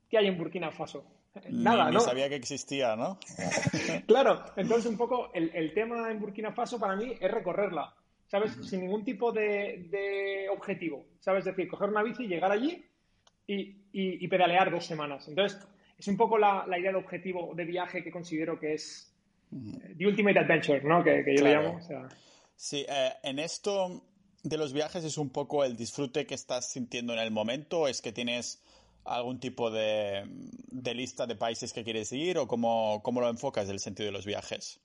[0.09, 1.05] ¿Qué hay en Burkina Faso?
[1.49, 1.99] Nada, ni, ¿no?
[1.99, 3.19] sabía que existía, ¿no?
[4.07, 7.93] claro, entonces un poco el, tema en Burkina Faso para mí es recorrerla,
[8.27, 8.57] ¿sabes?
[8.67, 11.45] Sin ningún tipo de, de objetivo, ¿sabes?
[11.45, 12.83] Es decir, coger una bici, llegar allí
[13.91, 15.27] y, pedalear dos semanas.
[15.27, 15.59] Entonces,
[15.97, 19.13] es un poco la, idea de objetivo de viaje que considero que es
[19.51, 21.03] eh, The Ultimate Adventure, ¿no?
[21.03, 21.79] Que, yo le llamo.
[22.55, 24.03] Sí, eh, en esto
[24.43, 28.01] de los viajes es un poco el disfrute que estás sintiendo en el momento, es
[28.01, 28.61] que tienes
[29.05, 30.25] algún tipo de,
[30.93, 34.25] lista de países que quieres ir o cómo, cómo lo enfocas del sentido de los
[34.25, 34.79] viajes?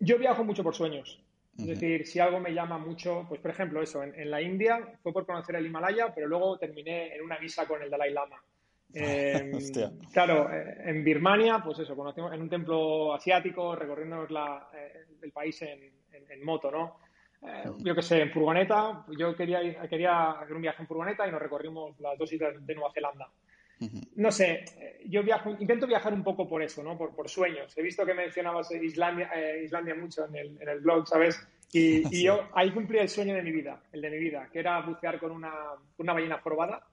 [0.00, 1.22] Yo viajo mucho por sueños.
[1.58, 5.12] Es decir, si algo me llama mucho, pues por ejemplo eso, en, la India fue
[5.12, 8.36] por conocer el Himalaya, pero luego terminé en una visa con el Dalai Lama.
[8.92, 9.52] Eh,
[10.12, 15.62] claro, eh, en Birmania, pues eso, conocimos en un templo asiático, recorriendo eh, el país
[15.62, 15.92] en,
[16.42, 16.96] moto, ¿no?
[17.78, 21.40] Yo qué sé, en furgoneta, yo quería, quería hacer un viaje en furgoneta y nos
[21.40, 23.28] recorrimos las dos islas de Nueva Zelanda.
[24.16, 24.64] No sé,
[25.06, 26.98] yo viajo, intento viajar un poco por eso, ¿no?
[26.98, 27.72] Por, por sueños.
[27.78, 31.40] He visto que mencionabas Islandia, eh, Islandia mucho en el, en el, blog, ¿sabes?
[31.72, 34.58] Y, y yo ahí cumplí el sueño de mi vida, el de mi vida, que
[34.58, 35.52] era bucear con una,
[35.96, 36.86] una ballena jorobada.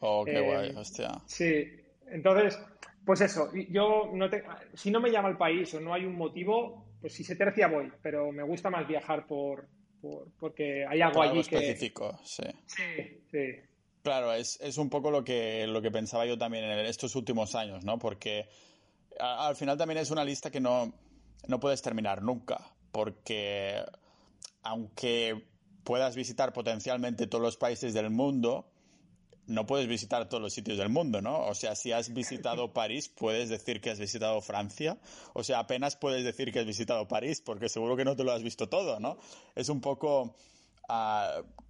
[0.00, 1.12] Oh, qué guay, eh, hostia.
[1.26, 1.64] Sí,
[2.08, 2.60] entonces,
[3.04, 4.42] pues eso, yo no te,
[4.74, 7.68] si no me llama el país o no hay un motivo, pues si se tercia
[7.68, 9.68] voy, pero me gusta más viajar por,
[10.02, 12.42] por porque hay algo allí específico, sí.
[12.66, 13.54] Sí, sí.
[14.02, 17.84] Claro, es, un poco lo que, lo que pensaba yo también en estos últimos años,
[17.84, 18.00] ¿no?
[18.00, 18.48] Porque
[19.20, 20.92] al final también es una lista que no,
[21.46, 23.80] no puedes terminar nunca, porque
[24.62, 25.46] aunque
[25.84, 28.71] puedas visitar potencialmente todos los países del mundo,
[29.46, 31.46] no puedes visitar todos los sitios del mundo, ¿no?
[31.46, 34.98] O sea, si has visitado París, puedes decir que has visitado Francia.
[35.34, 38.32] O sea, apenas puedes decir que has visitado París, porque seguro que no te lo
[38.32, 39.18] has visto todo, ¿no?
[39.54, 40.34] Es un poco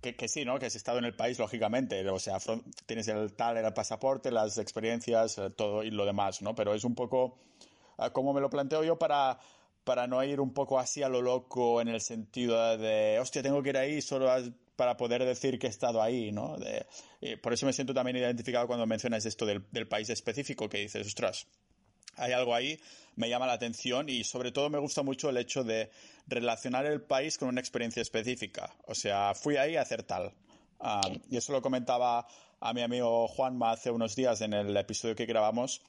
[0.01, 0.59] que, sí, ¿no?
[0.59, 2.09] Que has estado en el país, lógicamente.
[2.09, 2.39] O sea,
[2.87, 6.55] tienes el tal, el pasaporte, las experiencias, eh, todo y lo demás, ¿no?
[6.55, 7.39] Pero es un poco
[7.99, 9.39] ah, como me lo planteo yo para,
[9.85, 13.63] para no ir un poco así a lo loco en el sentido de, hostia, tengo
[13.63, 14.31] que ir ahí solo
[14.77, 16.57] para poder decir que he estado ahí, ¿no?
[17.43, 21.07] por eso me siento también identificado cuando mencionas esto del, del país específico, que dices,
[21.07, 21.47] ostras,
[22.17, 22.79] hay algo ahí,
[23.17, 25.91] me llama la atención y sobre todo me gusta mucho el hecho de
[26.27, 28.75] relacionar el país con una experiencia específica.
[28.87, 30.33] O sea, fui ahí a hacer tal.
[31.31, 32.27] y eso lo comentaba
[32.61, 35.83] a mi amigo Juanma hace unos días en el episodio que grabamos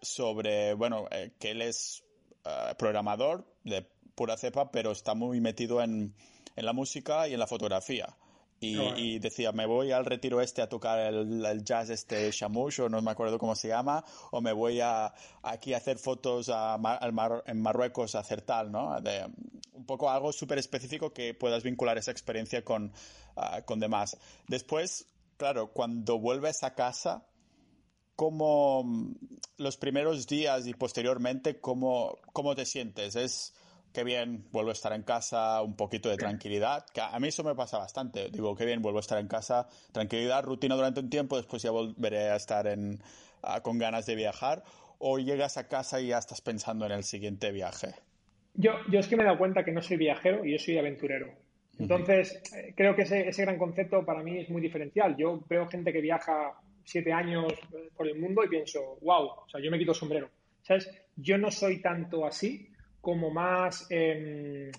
[0.00, 2.04] sobre, bueno, eh, que él es
[2.44, 3.82] eh, programador de
[4.14, 6.14] pura cepa, pero está muy metido en,
[6.58, 8.16] en la música y en la fotografía.
[8.60, 13.00] Y, decía, me voy al retiro este a tocar el, jazz este Shamush, o no
[13.00, 16.76] me acuerdo cómo se llama, o me voy a, aquí a hacer fotos a,
[17.46, 19.00] en Marruecos a hacer tal, ¿no?
[19.00, 19.24] De,
[19.74, 22.92] un poco algo súper específico que puedas vincular esa experiencia con,
[23.36, 24.18] ah, con demás.
[24.48, 25.06] Después,
[25.36, 27.28] claro, cuando vuelves a casa,
[28.16, 28.84] ¿cómo
[29.56, 33.14] los primeros días y posteriormente, cómo, cómo te sientes?
[33.14, 33.54] ¿Es
[33.92, 37.44] qué bien, vuelvo a estar en casa, un poquito de tranquilidad, que a mí eso
[37.44, 38.30] me pasa bastante.
[38.30, 41.70] Digo, qué bien, vuelvo a estar en casa, tranquilidad, rutina durante un tiempo, después ya
[41.70, 43.00] volveré a estar en,
[43.62, 44.62] con ganas de viajar.
[45.00, 47.94] o llegas a casa y ya estás pensando en el siguiente viaje?
[48.54, 50.76] Yo, yo es que me he dado cuenta que no soy viajero y yo soy
[50.78, 51.28] aventurero.
[51.78, 55.16] Entonces, eh, creo que ese, ese, gran concepto para mí es muy diferencial.
[55.16, 59.48] Yo veo gente que viaja siete años eh, por el mundo y pienso, wow, o
[59.48, 60.28] sea, yo me quito sombrero.
[60.62, 60.90] ¿Sabes?
[61.14, 62.68] Yo no soy tanto así
[63.00, 64.70] como más, eh,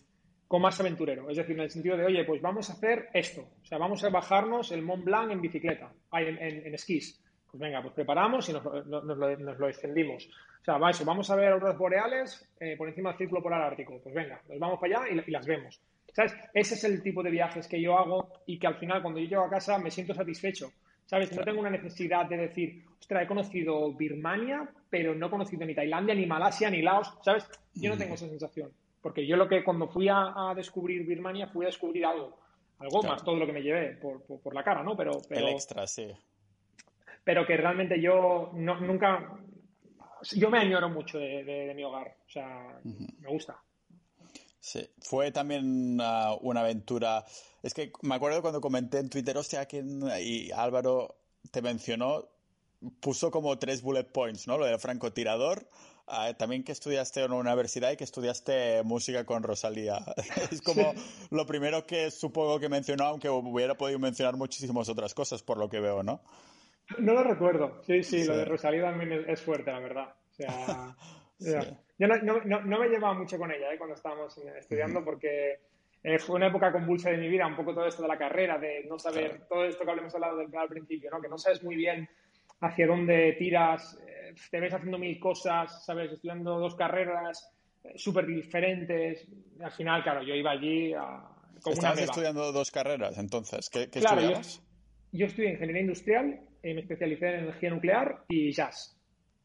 [0.47, 1.29] como más aventurero.
[1.29, 3.41] Es decir, en el sentido de, oye, pues vamos a hacer esto.
[3.61, 7.21] O sea, vamos a bajarnos el Mont Blanc en bicicleta, en, en, en esquís.
[7.49, 10.29] Pues venga, pues preparamos y nos, lo, extendimos.
[10.61, 13.99] O sea, eso, vamos a ver auroras boreales eh, por encima del círculo polar ártico.
[14.03, 15.81] Pues venga, nos vamos para allá y, y, las vemos.
[16.13, 16.35] ¿Sabes?
[16.53, 19.27] Ese es el tipo de viajes que yo hago y que al final cuando yo
[19.27, 20.71] llego a casa me siento satisfecho.
[21.09, 21.35] ¿Sabes?
[21.35, 25.73] No tengo una necesidad de decir, ostras, he conocido Birmania, pero no he conocido ni
[25.73, 27.11] Tailandia, ni Malasia, ni Laos.
[27.23, 27.49] ¿Sabes?
[27.73, 28.71] Yo no tengo esa sensación.
[29.01, 32.37] Porque yo lo que cuando fui a, a descubrir Birmania fui a descubrir algo.
[32.77, 33.15] Algo claro.
[33.15, 34.95] más todo lo que me llevé por, por, por la cara, ¿no?
[34.95, 36.07] Pero, pero, el extra, sí
[37.29, 39.37] pero que realmente yo no, nunca,
[40.33, 43.19] yo me añoro mucho de, de, de mi hogar, o sea, uh -huh.
[43.19, 43.55] me gusta.
[44.59, 47.25] Sí, fue también uh, una aventura.
[47.63, 49.83] Es que me acuerdo cuando comenté en Twitter, hostia, que
[50.21, 51.15] y Álvaro
[51.51, 52.27] te mencionó,
[52.99, 54.57] puso como tres bullet points, ¿no?
[54.57, 55.65] Lo del francotirador,
[56.07, 60.03] uh, también que estudiaste en una universidad y que estudiaste música con Rosalía.
[60.51, 61.27] es como sí.
[61.31, 65.69] lo primero que supongo que mencionó, aunque hubiera podido mencionar muchísimas otras cosas, por lo
[65.69, 66.21] que veo, ¿no?
[66.97, 67.81] No lo recuerdo.
[67.85, 68.25] Sí, sí, sí.
[68.25, 70.15] lo de Rosalía también es fuerte, la verdad.
[70.31, 70.95] O sea,
[71.39, 71.88] sí.
[71.99, 73.77] Yo no, no, no, me llevaba mucho con ella ¿eh?
[73.77, 75.59] cuando estábamos estudiando porque
[76.01, 78.57] eh, fue una época convulsa de mi vida, un poco todo esto de la carrera,
[78.57, 79.45] de no saber, claro.
[79.49, 81.21] todo esto que hablamos hablado del, al principio, ¿no?
[81.21, 82.07] que no sabes muy bien
[82.61, 86.11] hacia dónde tiras, eh, te ves haciendo mil cosas, ¿sabes?
[86.11, 89.27] Estudiando dos carreras eh, súper diferentes.
[89.61, 91.21] Al final, claro, yo iba allí a...
[91.61, 93.69] Como ¿Estabas una estudiando dos carreras entonces?
[93.69, 94.63] ¿Qué, qué claro, estudiabas?
[95.11, 98.97] Yo, yo estudié Ingeniería Industrial eh, me especialicé en energía nuclear y jazz.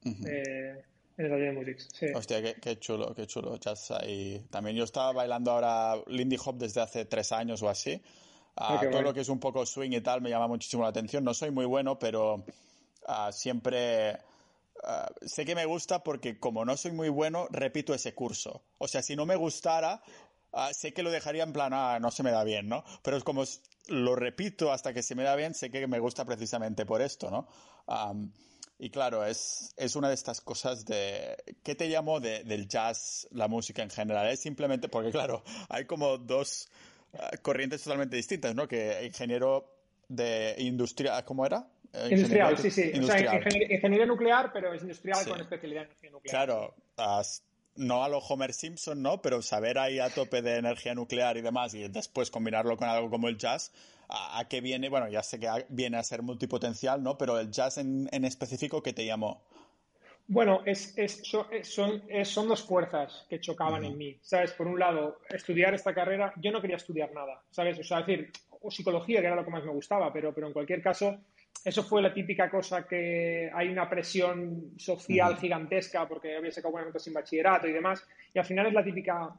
[0.05, 0.84] Uh -huh.
[1.17, 1.83] En el taller de música.
[1.93, 2.07] Sí.
[2.15, 3.57] Hostia, qué, qué, chulo, qué chulo.
[3.57, 4.45] Jazz ahí.
[4.51, 8.01] También yo estaba bailando ahora Lindy Hop desde hace tres años o así.
[8.57, 9.03] Uh, todo bueno.
[9.03, 11.25] lo que es un poco swing y tal me llama muchísimo la atención.
[11.25, 16.77] No soy muy bueno, pero uh, siempre uh, sé que me gusta porque como no
[16.77, 18.62] soy muy bueno, repito ese curso.
[18.79, 20.03] O sea, si no me gustara,
[20.73, 22.85] sé que lo dejaría en plan, ah, no se me da bien, ¿no?
[23.03, 23.45] Pero es como
[23.89, 27.31] lo repito hasta que se me da bien, sé que me gusta precisamente por esto,
[27.31, 27.49] ¿no?
[27.87, 28.31] Um,
[28.79, 31.37] y claro, es, es una de estas cosas de...
[31.62, 34.29] ¿Qué te llamo de, del jazz, la música en general?
[34.29, 36.68] Es simplemente porque, claro, hay como dos
[37.12, 38.66] uh, corrientes totalmente distintas, ¿no?
[38.66, 39.70] Que ingeniero
[40.09, 41.25] de industria...
[41.25, 41.66] ¿Cómo era?
[41.93, 42.91] Eh, industrial, sí, sí.
[42.95, 43.27] Industrial.
[43.27, 45.31] O sea, ingeniería, ingeniería, nuclear, pero es industrial sí.
[45.31, 46.47] con especialidad en energía nuclear.
[46.47, 47.22] Claro, uh,
[47.77, 49.22] no a lo Homer Simpson, ¿no?
[49.22, 53.11] Pero saber ahí a tope de energía nuclear y demás y después combinarlo con algo
[53.11, 53.72] como el jazz,
[54.09, 54.88] ¿a, a qué viene?
[54.88, 57.16] Bueno, ya sé que viene a ser multipotencial, ¿no?
[57.16, 59.42] Pero el jazz en, en específico, ¿qué te llamó?
[60.26, 61.46] Bueno, es, es, son,
[62.09, 63.90] es, son, dos fuerzas que chocaban uh -huh.
[63.90, 64.52] en mí, ¿sabes?
[64.52, 67.78] Por un lado, estudiar esta carrera, yo no quería estudiar nada, ¿sabes?
[67.78, 68.32] O sea, es decir,
[68.62, 71.18] o psicología, que era lo que más me gustaba, pero, pero en cualquier caso,
[71.62, 75.40] eso fue la típica cosa que hay una presión social uh -huh.
[75.40, 78.02] gigantesca porque había sacado buenas notas sin bachillerato y demás,
[78.32, 79.34] y al final es la típica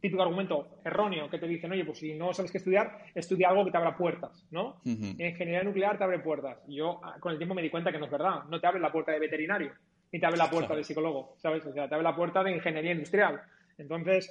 [0.00, 3.64] típico argumento erróneo que te dicen, oye, pues si no sabes qué estudiar, estudia algo
[3.64, 4.80] que te abra puertas, ¿no?
[4.84, 5.14] Uh -huh.
[5.18, 6.58] En ingeniería nuclear te abre puertas.
[6.68, 8.80] Yo ah, con el tiempo me di cuenta que no es verdad, no te abre
[8.80, 9.72] la puerta de veterinario,
[10.12, 11.64] ni te abre la puerta de psicólogo, ¿sabes?
[11.66, 13.40] O sea, te abre la puerta de ingeniería industrial.
[13.78, 14.30] Entonces,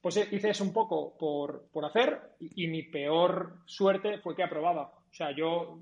[0.00, 4.44] pues hice eso un poco por, por hacer y, y mi peor suerte fue que
[4.44, 4.92] aprobaba.
[5.10, 5.80] O sea, yo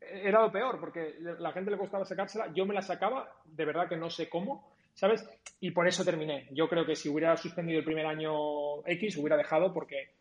[0.00, 3.88] era lo peor, porque la gente le costaba sacársela, yo me la sacaba, de verdad
[3.88, 5.28] que no sé cómo, ¿sabes?
[5.60, 6.48] Y por eso terminé.
[6.52, 10.14] Yo creo que si hubiera suspendido el primer año X, hubiera dejado porque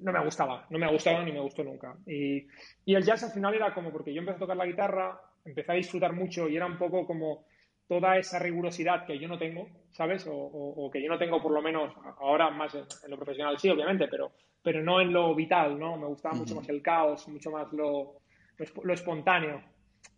[0.00, 1.96] no me gustaba, no me ha gustado ni me gustó nunca.
[2.06, 2.46] Y,
[2.84, 5.72] y el jazz al final era como porque yo empecé a tocar la guitarra, empecé
[5.72, 7.46] a disfrutar mucho y era un poco como
[7.88, 10.26] toda esa rigurosidad que yo no tengo, ¿sabes?
[10.26, 13.16] O, o, o que yo no tengo por lo menos ahora más en, en, lo
[13.16, 15.96] profesional, sí, obviamente, pero, pero no en lo vital, ¿no?
[15.96, 16.40] Me gustaba uh -huh.
[16.40, 18.20] mucho más el caos, mucho más lo,
[18.58, 19.62] lo, lo espontáneo.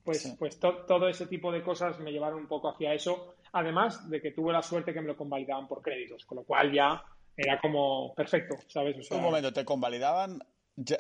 [0.05, 0.35] Pues, sí.
[0.37, 4.21] pues to, todo ese tipo de cosas me llevaron un poco hacia eso, además de
[4.21, 7.03] que tuve la suerte que me lo convalidaban por créditos, con lo cual ya
[7.37, 8.99] era como perfecto, ¿sabes?
[8.99, 10.41] O sea, un momento, ¿te convalidaban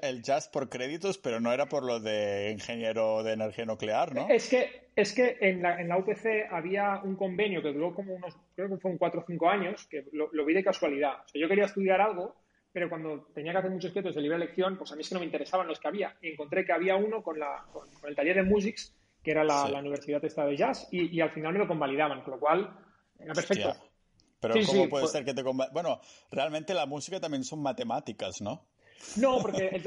[0.02, 4.28] el jazz por créditos, pero no era por lo de ingeniero de energía nuclear, ¿no?
[4.28, 8.14] Es que, es que en, la, en la UPC había un convenio que duró como
[8.14, 11.20] unos, creo que fueron cuatro o cinco años, que lo, lo vi de casualidad.
[11.24, 12.36] O sea, yo quería estudiar algo
[12.72, 15.14] pero cuando tenía que hacer muchos créditos de libre elección, pues a mí es que
[15.14, 16.16] no me interesaban los que había.
[16.22, 19.44] Y encontré que había uno con, la, con, con el taller de Musics, que era
[19.44, 19.72] la, sí.
[19.72, 22.70] la universidad esta de jazz, y, y, al final me lo convalidaban, con lo cual
[23.18, 23.68] era perfecto.
[23.68, 23.90] Hostia.
[24.40, 25.12] Pero sí, ¿cómo sí, puede pues...
[25.12, 26.00] ser que te Bueno,
[26.30, 28.66] realmente la música también son matemáticas, ¿no?
[29.16, 29.80] No, porque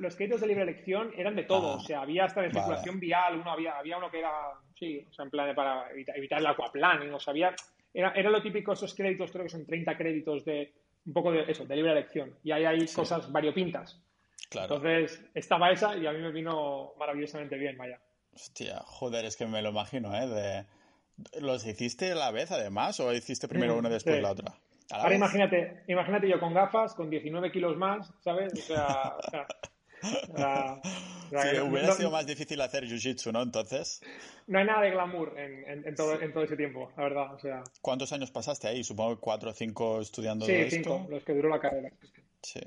[0.00, 1.72] los, créditos de libre elección eran de todo.
[1.72, 4.32] Ah, o sea, había hasta de circulación vial, uno había, había uno que era,
[4.78, 7.54] sí, o sea, en plan para evitar, el aquaplaning, o sea, había,
[7.92, 10.72] era, era lo típico, esos créditos, creo que son 30 créditos de,
[11.04, 12.34] un poco de eso, de libre elección.
[12.42, 14.00] Y ahí hay cosas variopintas.
[14.48, 14.76] Claro.
[14.76, 18.00] Entonces, estaba esa y a mí me vino maravillosamente bien, vaya.
[18.36, 20.26] Hostia, joder, es que me lo imagino, ¿eh?
[20.26, 20.66] De...
[21.40, 24.54] ¿Los hiciste a la vez, además, o hiciste primero mm, una y después la otra?
[24.90, 28.52] Ahora imagínate, imagínate yo con gafas, con 19 kilos más, ¿sabes?
[28.52, 29.16] O sea,
[31.30, 33.42] sí, hubiera sido más difícil hacer jiu-jitsu, ¿no?
[33.42, 34.02] Entonces.
[34.46, 37.34] No hay nada de glamour en, todo, en todo ese tiempo, la verdad.
[37.34, 37.64] O sea...
[37.80, 38.84] ¿Cuántos años pasaste ahí?
[38.84, 41.90] Supongo que cuatro o cinco estudiando sí, cinco, los que duró la carrera.
[42.42, 42.60] Sí.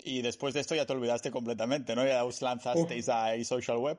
[0.00, 2.04] Y después de esto ya te olvidaste completamente, ¿no?
[2.04, 3.98] Ya os lanzasteis a social web.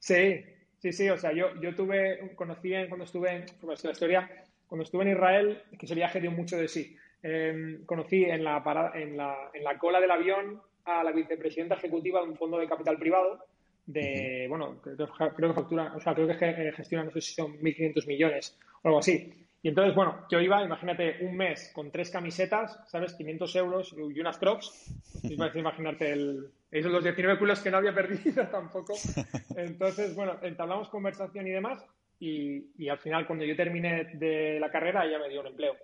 [0.00, 0.44] Sí,
[0.78, 1.08] sí, sí.
[1.08, 5.12] O sea, yo, yo tuve, conocí cuando estuve en, pues, la historia, cuando estuve en
[5.12, 6.96] Israel, que ese viaje dio mucho de sí.
[7.22, 11.76] Em, conocí en la, parada, en, la, en la cola del avión a la vicepresidenta
[11.76, 13.44] ejecutiva de un fondo de capital privado
[13.86, 14.96] de, bueno, creo,
[15.36, 18.88] que factura, o sea, creo que eh, gestiona, no sé si son 1.500 millones o
[18.88, 19.32] algo así.
[19.62, 23.12] Y entonces, bueno, yo iba, imagínate, un mes con tres camisetas, ¿sabes?
[23.14, 24.94] 500 euros y unas crocs.
[25.24, 28.94] Imaginarte el, esos los 19 culos que no había perdido tampoco.
[29.56, 31.82] Entonces, bueno, entablamos conversación y demás.
[32.18, 35.74] Y, y, al final, cuando yo terminé de la carrera, ella me dio un empleo.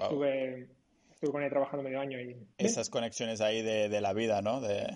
[0.00, 0.68] Estuve,
[1.10, 2.20] estuve con ella trabajando medio año.
[2.20, 2.36] Y...
[2.56, 4.60] Esas conexiones ahí de, de la vida, ¿no?
[4.60, 4.86] De...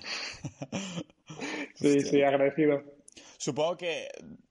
[1.75, 2.85] sí, sí, agradecido.
[3.37, 4.09] Supongo que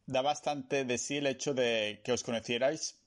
[0.07, 2.98] da bastante de sí el hecho de que os conocierais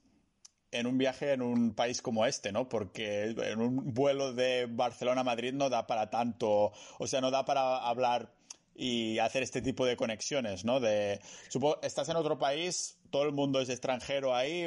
[0.73, 2.69] en un viaje en un país como este, ¿no?
[2.69, 7.31] Porque en un vuelo de Barcelona a Madrid no da para tanto, o sea, no
[7.31, 8.33] da para hablar
[8.75, 10.81] y hacer este tipo de conexiones, ¿no?
[10.81, 14.67] De, supongo, estás en otro país, todo el mundo es extranjero ahí,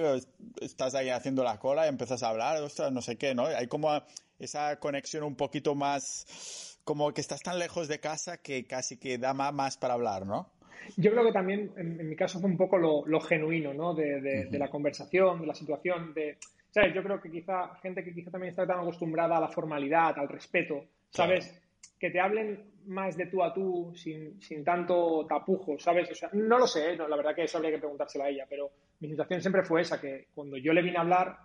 [0.61, 3.47] estás ahí haciendo la cola y empiezas a hablar, ostras, no sé qué, ¿no?
[3.47, 3.91] Hay como
[4.37, 9.17] esa conexión un poquito más, como que estás tan lejos de casa que casi que
[9.17, 10.54] da más para hablar, ¿no?
[10.97, 13.93] Yo creo que también, en, mi caso, fue un poco lo, genuino, ¿no?
[13.93, 16.37] De, la conversación, de la situación, de...
[16.69, 16.93] ¿Sabes?
[16.93, 20.27] Yo creo que quizá gente que quizá también está tan acostumbrada a la formalidad, al
[20.27, 21.61] respeto, ¿sabes?
[21.97, 26.11] Que te hablen más de tú a tú, sin, tanto tapujo, ¿sabes?
[26.11, 26.97] O sea, no lo sé, ¿eh?
[26.97, 28.69] la verdad que eso habría que preguntárselo a ella, pero
[28.99, 31.37] mi situación siempre fue esa, que cuando yo le vine a hablar,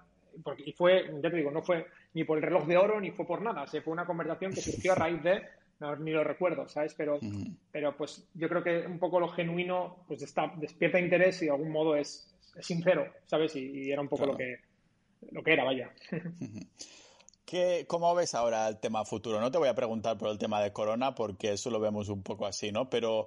[0.43, 3.11] porque, y fue, ya te digo, no fue ni por el reloj de oro ni
[3.11, 5.43] fue por nada, se fue una conversación que surgió a raíz de
[5.99, 6.95] ni lo recuerdo, ¿sabes?
[6.95, 7.19] Pero,
[7.73, 11.53] pero pues yo creo que un poco lo genuino pues está, despierta interés y de
[11.53, 13.57] algún modo es, sincero, ¿sabes?
[13.57, 14.57] Y, era un poco lo, que,
[15.31, 15.91] lo que era, vaya.
[17.45, 19.41] ¿Qué, ¿Cómo ves ahora el tema futuro?
[19.41, 22.23] No te voy a preguntar por el tema de Corona porque eso lo vemos un
[22.23, 22.89] poco así, ¿no?
[22.89, 23.27] Pero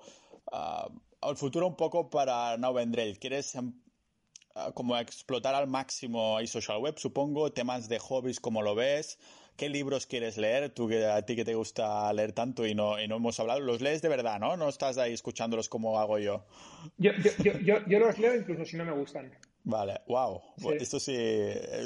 [0.51, 3.19] uh, el futuro un poco para Now Vendrell.
[3.19, 7.51] ¿Quieres uh, como explotar al máximo y social web, supongo?
[7.51, 9.19] Temas de hobbies, ¿cómo lo ves?
[9.55, 10.71] ¿Qué libros quieres leer?
[10.71, 13.59] Tú que a ti que te gusta leer tanto y no, y no hemos hablado,
[13.59, 14.57] los lees de verdad, ¿no?
[14.57, 16.45] No estás ahí escuchándolos como hago yo.
[16.97, 17.11] Yo,
[17.43, 19.31] yo, yo, yo los leo incluso si no me gustan.
[19.63, 20.41] Vale, wow.
[20.79, 21.17] Esto sí,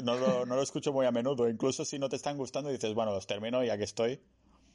[0.02, 1.48] no lo, no lo, escucho muy a menudo.
[1.48, 4.18] Incluso si no te están gustando, dices, bueno, los termino ya que estoy.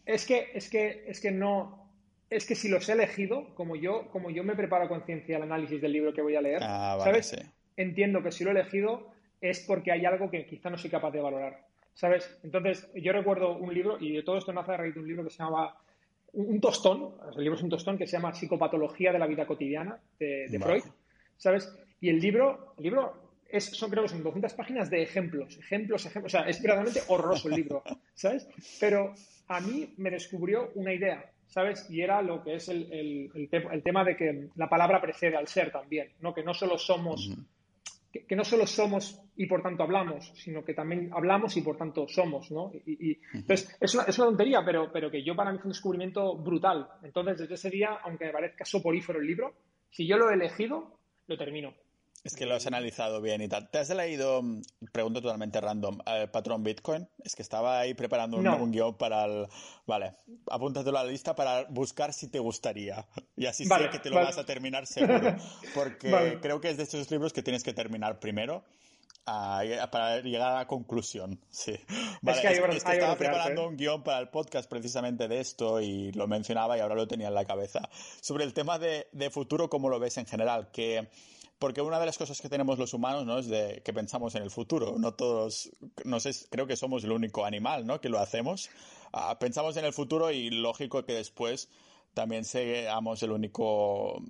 [0.05, 1.91] Es que, es que, es que no.
[2.29, 5.43] Es que si los he elegido, como yo, como yo me preparo a conciencia el
[5.43, 7.35] análisis del libro que voy a leer, ah, ¿sabes?
[7.75, 11.11] Entiendo que si lo he elegido es porque hay algo que quizá no soy capaz
[11.11, 11.67] de valorar.
[11.93, 12.37] ¿Sabes?
[12.43, 15.23] Entonces, yo recuerdo un libro, y de todo esto nace a raíz de un libro
[15.23, 15.75] que se llama
[16.33, 19.99] Un tostón, el libro es un tostón que se llama Psicopatología de la vida cotidiana
[20.19, 20.83] de, Freud,
[21.37, 21.73] ¿sabes?
[21.99, 26.05] Y el libro, el libro es, son creo que son 200 páginas de ejemplos, ejemplos,
[26.05, 27.83] ejemplos, o sea, es verdaderamente horroroso el libro,
[28.15, 28.47] ¿sabes?
[28.79, 29.13] Pero
[29.47, 31.87] a mí me descubrió una idea, ¿sabes?
[31.89, 35.71] Y era lo que es el, el, tema de que la palabra precede al ser
[35.71, 36.33] también, ¿no?
[36.33, 37.29] Que no solo somos
[38.13, 42.07] que, no solo somos y por tanto hablamos, sino que también hablamos y por tanto
[42.07, 42.71] somos, ¿no?
[42.85, 45.73] Y, entonces, es una, es una, tontería, pero, pero que yo para mí fue un
[45.73, 46.87] descubrimiento brutal.
[47.01, 49.53] Entonces, desde ese día, aunque me parezca soporífero el libro,
[49.89, 51.73] si yo lo he elegido, lo termino.
[52.23, 53.69] Es que lo has analizado bien y tal.
[53.69, 54.61] ¿Te has leído, mm,
[54.93, 57.05] pregunto totalmente random, el patrón Bitcoin?
[57.21, 59.47] Es que estaba ahí preparando un, guion para el...
[59.85, 60.13] Vale,
[60.49, 63.05] apúntatelo a la lista para buscar si te gustaría.
[63.35, 65.35] Y así sé que te lo vas a terminar seguro.
[65.75, 68.63] Porque creo que es de estos libros que tienes que terminar primero.
[69.25, 71.41] para llegar a la conclusión.
[71.49, 71.75] Sí.
[72.21, 73.67] Vale, es que, estaba preparando ¿eh?
[73.67, 77.27] un guion para el podcast precisamente de esto y lo mencionaba y ahora lo tenía
[77.27, 77.81] en la cabeza.
[78.21, 80.71] Sobre el tema de, de futuro, ¿cómo lo ves en general?
[80.71, 81.09] Que
[81.63, 83.39] porque una de las cosas que tenemos los humanos, ¿no?
[83.39, 84.95] Es de que pensamos en el futuro.
[84.97, 85.71] No todos,
[86.03, 88.01] no sé, creo que somos el único animal, ¿no?
[88.01, 88.69] Que lo hacemos.
[89.13, 91.69] Ah, pensamos en el futuro y lógico que después
[92.13, 94.21] también seamos el único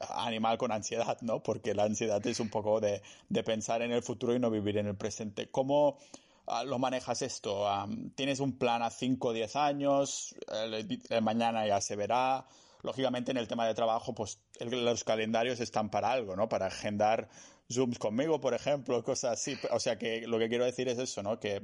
[0.00, 1.42] animal con ansiedad, ¿no?
[1.42, 4.78] Porque la ansiedad es un poco de, de pensar en el futuro y no vivir
[4.78, 5.50] en el presente.
[5.50, 5.98] ¿Cómo,
[6.46, 7.66] ah, lo manejas esto?
[8.14, 10.34] ¿Tienes un plan a 5 o 10 años?
[10.50, 12.46] El, mañana ya se verá.
[12.82, 16.48] Lógicamente, en el tema de trabajo, pues los calendarios están para algo, ¿no?
[16.48, 17.28] Para agendar
[17.70, 19.58] Zooms conmigo, por ejemplo, cosas así.
[19.70, 21.40] O sea, que lo que quiero decir es eso, ¿no?
[21.40, 21.62] Que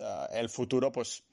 [0.00, 1.24] ah, el futuro, pues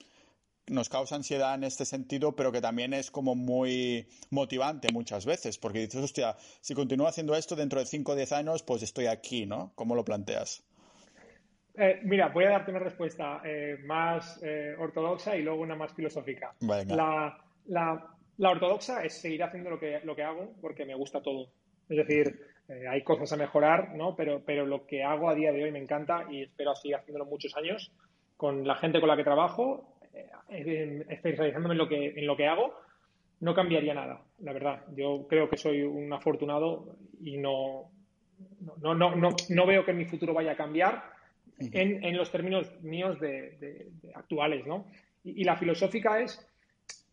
[0.68, 5.58] nos causa ansiedad en este sentido, pero que también es como muy motivante muchas veces,
[5.58, 9.08] porque dices, hostia, si continúo haciendo esto dentro de 5 o 10 años, pues estoy
[9.08, 9.74] aquí, ¿no?
[9.76, 10.64] ¿Cómo lo planteas?
[11.76, 15.94] Eh, mira, voy a darte una respuesta eh, más eh, ortodoxa y luego una más
[15.94, 16.54] filosófica.
[16.60, 21.50] La, la, ortodoxa es seguir haciendo lo que, lo que hago porque me gusta todo.
[21.90, 22.40] Es decir,
[22.90, 24.16] hay cosas a mejorar, ¿no?
[24.16, 27.26] Pero, pero lo que hago a día de hoy me encanta y espero seguir haciéndolo
[27.26, 27.92] muchos años
[28.38, 29.98] con la gente con la que trabajo
[30.50, 32.74] eh, especializándome en lo, que, en lo que hago,
[33.40, 34.84] no cambiaría nada, la verdad.
[34.96, 37.92] Yo creo que soy un afortunado y no,
[38.82, 41.04] no, no, no, no veo que mi futuro vaya a cambiar
[41.60, 44.86] en, en los términos míos de, actuales, ¿no?
[45.24, 46.46] Y, la filosófica es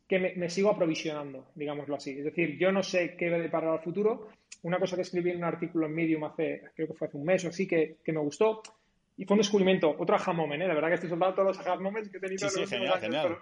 [0.09, 2.19] que me, sigo aprovisionando, digámoslo así.
[2.19, 4.29] Es decir, yo no sé qué debe deparar el futuro.
[4.63, 7.25] Una cosa que escribí en un artículo en Medium hace, creo que fue hace un
[7.25, 8.63] mes o así, que, que me gustó,
[9.19, 10.69] y fue un descubrimiento, otro aha moment, ¿eh?
[10.69, 13.01] La verdad que estoy soltando todos los aha moments que he tenido sí, sí, genial,
[13.01, 13.37] Genial.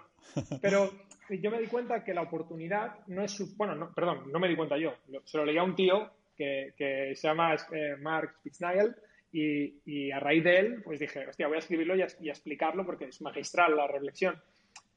[0.59, 0.91] Pero,
[1.29, 3.31] yo me di cuenta que la oportunidad no es...
[3.31, 4.95] Su, bueno, no, perdón, no me di cuenta yo.
[5.23, 8.95] Se lo leía a un tío que, que se llama eh, Mark Spitznagel
[9.31, 12.29] y, y, a raíz de él, pues dije, hostia, voy a escribirlo y a, y
[12.29, 14.41] explicarlo porque es magistral la reflexión.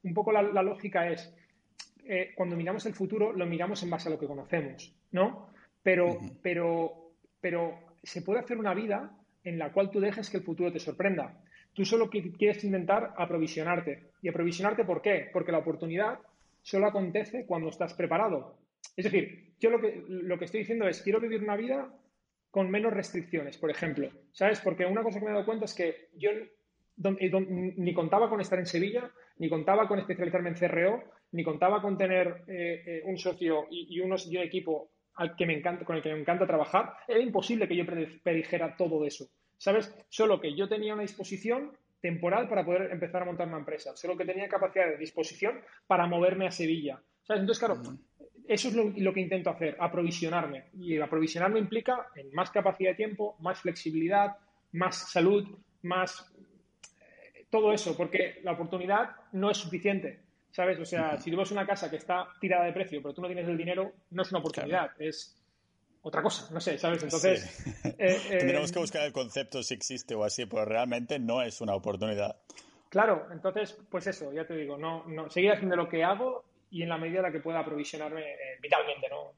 [0.03, 1.31] Un poco la, la lógica es,
[2.05, 5.49] eh, cuando miramos el futuro, lo miramos en base a lo que conocemos, ¿no?
[5.83, 10.43] Pero, pero, pero se puede hacer una vida en la cual tú dejes que el
[10.43, 11.41] futuro te sorprenda.
[11.73, 14.11] Tú solo quieres intentar aprovisionarte.
[14.21, 15.29] ¿Y aprovisionarte por qué?
[15.31, 16.19] Porque la oportunidad
[16.61, 18.57] solo acontece cuando estás preparado.
[18.95, 21.93] Es decir, yo lo que, lo que estoy diciendo es, quiero vivir una vida
[22.49, 24.09] con menos restricciones, por ejemplo.
[24.33, 24.59] ¿Sabes?
[24.59, 26.31] Porque una cosa que me he dado cuenta es que yo
[26.97, 31.97] ni contaba con estar en Sevilla, ni contaba con especializarme en CRO, ni contaba con
[31.97, 35.85] tener eh, eh, un socio y, y, unos, y un equipo al que me encanta,
[35.85, 39.27] con el que me encanta trabajar, era imposible que yo predijera todo eso.
[39.57, 39.93] ¿Sabes?
[40.09, 43.95] Solo que yo tenía una disposición temporal para poder empezar a montar una empresa.
[43.95, 46.99] Solo que tenía capacidad de disposición para moverme a Sevilla.
[47.21, 47.41] ¿Sabes?
[47.41, 47.81] Entonces, claro,
[48.47, 50.65] eso es lo, que intento hacer, aprovisionarme.
[50.73, 54.35] Y aprovisionarme implica en más capacidad de tiempo, más flexibilidad,
[54.71, 55.47] más salud,
[55.83, 56.33] más
[56.99, 60.21] eh, todo eso, porque la oportunidad no es suficiente.
[60.51, 60.79] ¿Sabes?
[60.79, 63.27] O sea, si tú ves una casa que está tirada de precio, pero tú no
[63.27, 65.37] tienes el dinero, no es una oportunidad, es
[66.01, 67.03] otra cosa, no sé, ¿sabes?
[67.03, 67.65] Entonces...
[67.97, 71.61] Eh, eh, Tendremos que buscar el concepto si existe o así, pero realmente no es
[71.61, 72.35] una oportunidad.
[72.89, 76.81] Claro, entonces, pues eso, ya te digo, no, no seguir haciendo lo que hago y
[76.81, 79.33] en la medida en la que pueda aprovisionarme eh, vitalmente, ¿no?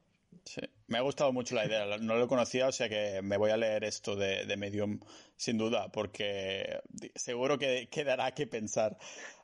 [0.46, 0.62] Sí,
[0.94, 1.98] me ha gustado mucho la idea.
[1.98, 5.00] No lo conocía, o sea que me voy a leer esto de, Medium
[5.36, 6.82] sin duda, porque
[7.16, 8.96] seguro que quedará que pensar.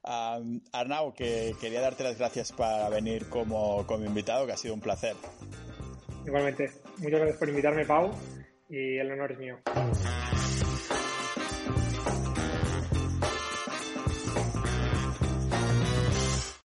[0.04, 4.80] Arnau, que quería darte las gracias para venir como, como invitado, que ha sido un
[4.80, 5.16] placer.
[6.24, 8.12] Igualmente, muchas gracias por invitarme, Pau,
[8.70, 9.60] y el honor es mío.